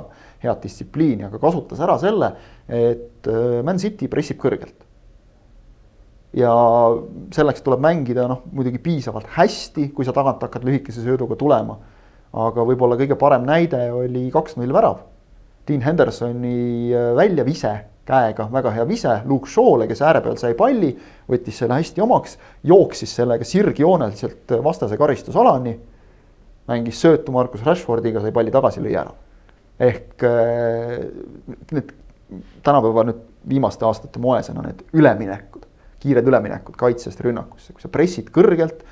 [0.47, 2.32] head distsipliini, aga kasutas ära selle,
[2.72, 4.88] et äh, Man City pressib kõrgelt
[6.37, 6.51] ja
[7.35, 11.78] selleks tuleb mängida noh, muidugi piisavalt hästi, kui sa tagant hakkad lühikese sööduga tulema.
[12.31, 15.01] aga võib-olla kõige parem näide oli kaks-null värav.
[15.66, 17.72] Dean Hendersoni äh, väljavise
[18.07, 20.93] käega, väga hea vise Luke Shaw'le, kes ääre peal sai palli,
[21.31, 25.78] võttis selle hästi omaks, jooksis sellega sirgjooneliselt vastase karistusalani.
[26.70, 29.11] mängis söötu Markus Rashfordiga, sai palli tagasi, lõi ära.
[29.81, 31.03] ehk äh,
[31.72, 31.91] need
[32.62, 35.69] tänapäeva nüüd viimaste aastate moesena need üleminekud
[36.01, 38.82] kiired üleminekud kaitsest rünnakusse, kui sa pressid kõrgelt,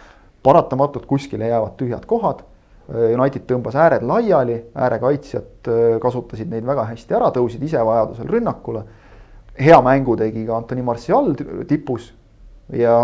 [0.45, 2.45] paratamatult kuskile jäävad tühjad kohad.
[2.89, 8.85] United tõmbas ääred laiali, äärekaitsjad äh, kasutasid neid väga hästi ära, tõusid ise vajadusel rünnakule.
[9.59, 11.35] hea mängu tegi ka Antoni Martial
[11.69, 12.13] tipus
[12.73, 12.95] ja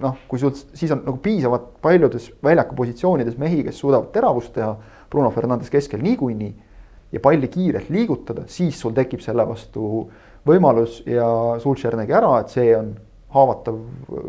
[0.00, 4.74] noh, kui sul siis on nagu piisavalt paljudes väljaku positsioonides mehi, kes suudavad teravust teha,
[5.10, 6.54] Bruno Fernandes keskel niikuinii
[7.12, 11.26] ja palli kiirelt liigutada, siis sul tekib selle vastu äh, võimalus ja
[11.62, 12.92] Sulcher nägi ära, et see on
[13.34, 13.80] haavatav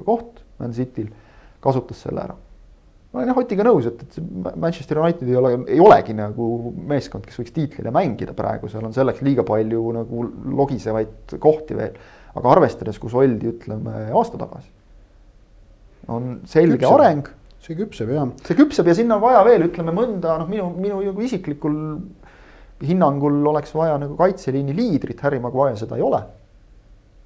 [0.06, 1.10] koht Man Cityl,
[1.64, 2.36] kasutas selle ära.
[3.12, 6.46] ma olen jah Otiga nõus, et, et Manchester United ei ole, ei olegi nagu
[6.88, 10.28] meeskond, kes võiks tiitlile mängida praegu, seal on selleks liiga palju nagu
[10.62, 11.98] logisevaid kohti veel.
[12.32, 14.70] aga arvestades, kus oldi, ütleme aasta tagasi,
[16.08, 16.94] on selge küpseb.
[16.96, 17.28] areng.
[17.62, 18.30] see küpseb jah.
[18.48, 21.76] see küpseb ja sinna on vaja veel, ütleme mõnda, noh, minu, minu isiklikul
[22.88, 26.22] hinnangul oleks vaja nagu kaitseliini liidrit, Harry Maguire seda ei ole.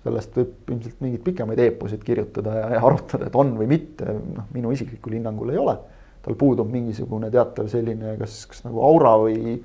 [0.05, 4.45] sellest võib ilmselt mingeid pikemaid eeposeid kirjutada ja, ja arutada, et on või mitte, noh,
[4.53, 5.77] minu isiklikul hinnangul ei ole.
[6.25, 9.55] tal puudub mingisugune teatav selline, kas, kas nagu aura või,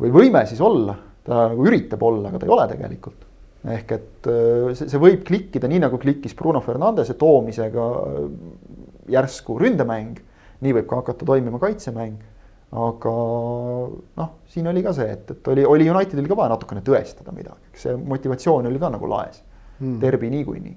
[0.00, 0.94] või võime siis olla,
[1.26, 3.24] ta nagu üritab olla, aga ta ei ole tegelikult.
[3.76, 7.88] ehk et äh, see, see võib klikkida nii nagu klikkis Bruno Fernandese toomisega
[9.14, 10.18] järsku ründemäng,
[10.64, 12.33] nii võib ka hakata toimima kaitsemäng
[12.74, 13.10] aga
[14.18, 17.70] noh, siin oli ka see, et, et oli, oli Unitedil ka vaja natukene tõestada midagi,
[17.70, 19.42] eks see motivatsioon oli ka nagu laes
[19.78, 20.00] mm..
[20.02, 20.74] Derby niikuinii.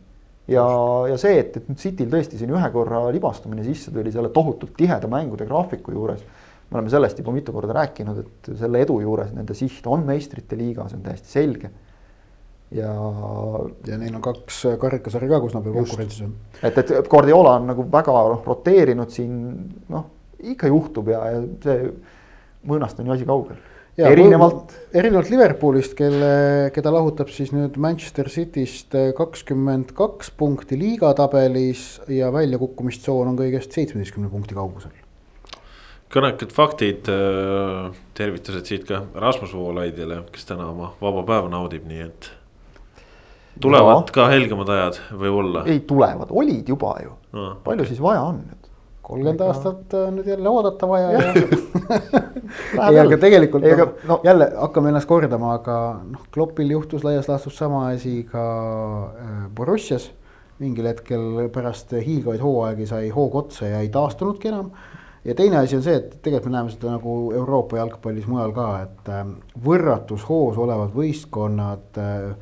[0.54, 0.66] ja,
[1.12, 4.76] ja see, et, et nüüd Cityl tõesti siin ühe korra libastumine sisse tuli selle tohutult
[4.78, 6.22] tiheda mängude graafiku juures.
[6.70, 10.60] me oleme sellest juba mitu korda rääkinud, et selle edu juures nende siht on meistrite
[10.60, 11.72] liiga, see on täiesti selge
[12.78, 12.92] ja.
[13.88, 16.38] ja neil on kaks karikasarja ka, kus nad veel konkurentsis on.
[16.62, 19.42] et, et Guardiola on nagu väga noh roteerinud siin
[19.90, 20.06] noh
[20.44, 21.90] ikka juhtub ja, ja see
[22.68, 23.58] mõõnast on ju asi kaugel.
[23.98, 24.76] erinevalt.
[24.94, 33.34] erinevalt Liverpoolist, kelle, keda lahutab siis nüüd Manchester Cityst kakskümmend kaks punkti liigatabelis ja väljakukkumistsoon
[33.34, 34.94] on kõigest seitsmeteistkümne punkti kaugusel.
[36.14, 42.06] kõnekad faktid, äh, tervitused siit ka Rasmus Voolaidile, kes täna oma vaba päeva naudib, nii
[42.06, 42.30] et
[43.62, 44.14] tulevad ja.
[44.14, 45.66] ka helgemad ajad võib-olla?
[45.70, 47.50] ei tulevad, olid juba ju no,.
[47.66, 47.92] palju okay.
[47.92, 48.67] siis vaja on nüüd?
[49.08, 51.34] Kolmkümmend aastat on nüüd jälle oodata vaja ja
[52.90, 57.30] ei, aga tegelikult ei, aga, no, jälle hakkame ennast kordama, aga noh, Kloppil juhtus laias
[57.32, 58.44] laastus sama asi ka
[59.08, 60.12] äh, Borussias.
[60.58, 64.72] mingil hetkel pärast hiilgavaid hooaegi sai hoog otsa ja ei taastunudki enam.
[65.24, 68.68] ja teine asi on see, et tegelikult me näeme seda nagu Euroopa jalgpallis mujal ka,
[68.84, 69.24] et äh,
[69.64, 72.34] võrratus hoos olevad võistkonnad äh,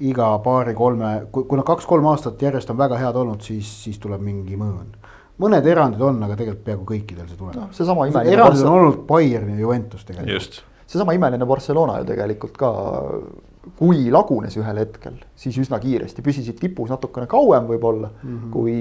[0.00, 4.24] iga paari-kolme, kui, kui nad kaks-kolm aastat järjest on väga head olnud, siis, siis tuleb
[4.24, 4.96] mingi mõõn
[5.42, 7.68] mõned erandid on, aga tegelikult peaaegu kõikidel see tuleb no,.
[7.76, 8.32] seesama imeline.
[8.36, 10.62] erandid on olnud Bayern ja Juventus tegelikult.
[10.86, 12.72] seesama imeline Barcelona ju tegelikult ka,
[13.76, 18.52] kui lagunes ühel hetkel, siis üsna kiiresti püsisid tipus natukene kauem võib-olla mm, -hmm.
[18.52, 18.76] kui,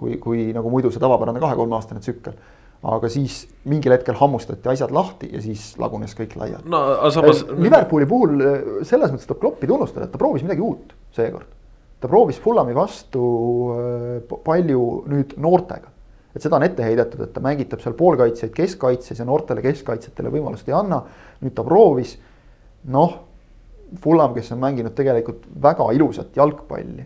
[0.00, 2.34] kui, kui nagu muidu see tavapärane kahe-kolmeaastane tsükkel.
[2.80, 6.64] aga siis mingil hetkel hammustati asjad lahti ja siis lagunes kõik laiali.
[6.64, 7.44] no samas.
[7.56, 11.59] Liverpooli puhul äh, selles mõttes tuleb Kloppi tunnustada, et ta proovis midagi uut seekord.
[12.00, 13.22] Ta proovis Fulhami vastu
[13.76, 15.92] äh, palju nüüd noortega.
[16.34, 20.68] et seda on ette heidetud, et ta mängitab seal poolkaitsjaid keskkaitses ja noortele keskkaitsjatele võimalust
[20.68, 21.02] ei anna.
[21.40, 22.16] nüüd ta proovis,
[22.88, 23.18] noh,
[24.00, 27.02] Fulham, kes on mänginud tegelikult väga ilusat jalgpalli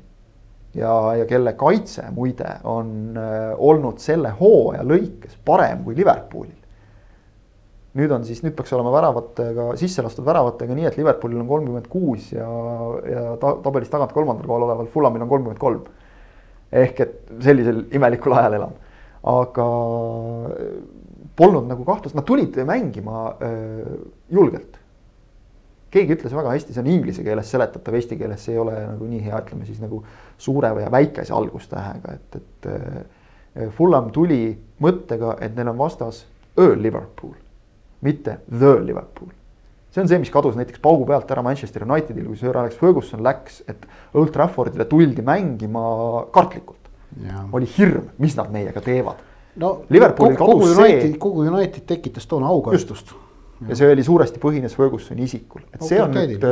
[0.76, 6.63] ja, ja kelle kaitse muide on äh, olnud selle hooaja lõikes parem kui Liverpoolil
[7.98, 11.86] nüüd on siis, nüüd peaks olema väravatega, sisse lastud väravatega nii, et Liverpoolil on kolmkümmend
[11.90, 12.46] kuus ja,
[13.06, 15.84] ja ta, tabelis tagant kolmandal kohal oleval Fulamil on kolmkümmend kolm.
[16.74, 18.72] ehk et sellisel imelikul ajal elan,
[19.30, 19.66] aga
[21.38, 23.92] polnud nagu kahtlust, nad tulid mängima äh,
[24.30, 24.80] julgelt.
[25.94, 29.06] keegi ütles väga hästi, see on inglise keeles seletatav, eesti keeles see ei ole nagu
[29.06, 30.02] nii hea, ütleme siis nagu
[30.34, 34.48] suure või väikese algustähega, et, et äh, Fulham tuli
[34.82, 36.24] mõttega, et neil on vastas
[36.58, 37.38] ööl Liverpool
[38.04, 39.32] mitte the Liverpool.
[39.94, 43.22] see on see, mis kadus näiteks paugu pealt ära Manchester Unitedil, kui Sir Alex Ferguson
[43.22, 45.84] läks, et Old Traffordile tuldi mängima
[46.34, 46.90] kartlikult.
[47.52, 49.22] oli hirm, mis nad meiega teevad.
[49.56, 53.14] no Liverpoolil kogu United, kogu United tekitas toona aukartust.
[53.68, 56.42] ja see oli suuresti põhines Fergusoni isikul, et see on nüüd,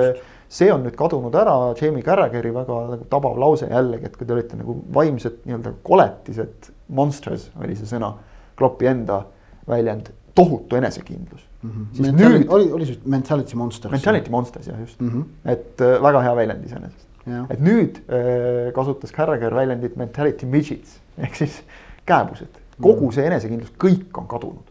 [0.48, 4.38] see on nüüd kadunud ära, Jamie Carragher'i väga nagu tabav lause jällegi, et kui te
[4.38, 8.14] olite nagu vaimsed nii-öelda koletised, monsters oli see sõna,
[8.56, 9.24] Kloppi enda
[9.66, 11.70] väljend tohutu enesekindlus mm.
[11.70, 11.86] -hmm.
[11.92, 12.48] siis Mental nüüd.
[12.48, 13.92] oli, oli see Mentality Monsters?
[13.92, 15.50] Mentality Monsters jah, just mm, -hmm.
[15.52, 17.06] et äh, väga hea väljend iseenesest.
[17.50, 21.62] et nüüd äh, kasutas Carragher väljendit mentality midgets ehk siis
[22.06, 23.14] kääbused, kogu mm -hmm.
[23.14, 24.68] see enesekindlus, kõik on kadunud.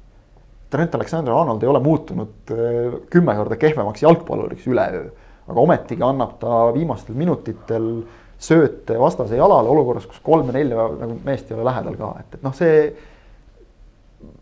[0.69, 5.09] Trent Alexander-Arnold ei ole muutunud äh, kümme korda kehvemaks jalgpalluriks üleöö,
[5.47, 8.03] aga ometigi annab ta viimastel minutitel
[8.41, 12.53] sööte vastase jalale olukorras, kus kolme-nelja nagu meest ei ole lähedal ka, et, et noh,
[12.57, 12.93] see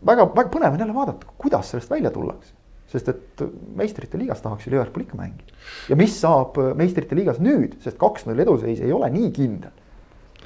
[0.06, 2.54] väga, väga põnev on jälle vaadata, kuidas sellest välja tullakse.
[2.90, 3.42] sest et
[3.78, 5.54] meistrite liigas tahaks ju Liverpool ikka mängida.
[5.88, 9.70] ja mis saab meistrite liigas nüüd, sest kaks-null eduseis ei ole nii kindel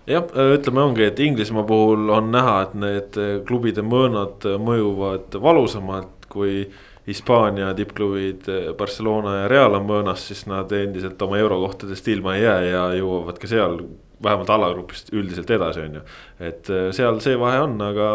[0.07, 6.67] jah, ütleme ongi, et Inglismaa puhul on näha, et need klubide mõõnad mõjuvad valusamalt kui
[7.07, 8.49] Hispaania tippklubid
[8.79, 13.41] Barcelona ja Real on mõõnas, siis nad endiselt oma eurokohtadest ilma ei jää ja jõuavad
[13.41, 13.77] ka seal
[14.25, 16.05] vähemalt alagrupist üldiselt edasi, on ju.
[16.49, 18.09] et äh, seal see vahe on, aga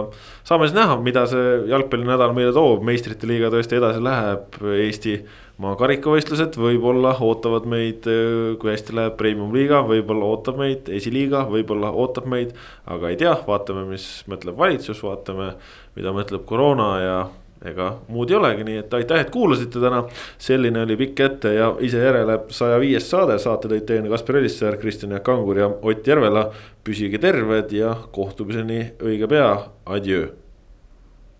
[0.47, 5.15] saame siis näha, mida see jalgpallinädal meile toob, meistrite liiga tõesti edasi läheb, Eesti
[5.59, 11.45] maa karikavõistlused võib-olla ootavad meid, äh, kui hästi läheb premium liiga, võib-olla ootab meid esiliiga,
[11.51, 12.55] võib-olla ootab meid.
[12.89, 15.53] aga ei tea, vaatame, mis mõtleb valitsus, vaatame,
[15.95, 17.19] mida mõtleb koroona ja
[17.65, 20.03] ega muud ei olegi, nii et aitäh, et kuulasite täna.
[20.37, 24.77] selline oli pikk ette ja ise järele saja viies saade, saate tõid teieni Kaspar Elissaar,
[24.77, 26.51] Kristjan Jaak Kangur ja Ott Järvela.
[26.83, 29.49] püsige terved ja kohtumiseni õige pea,
[29.85, 30.29] adjöö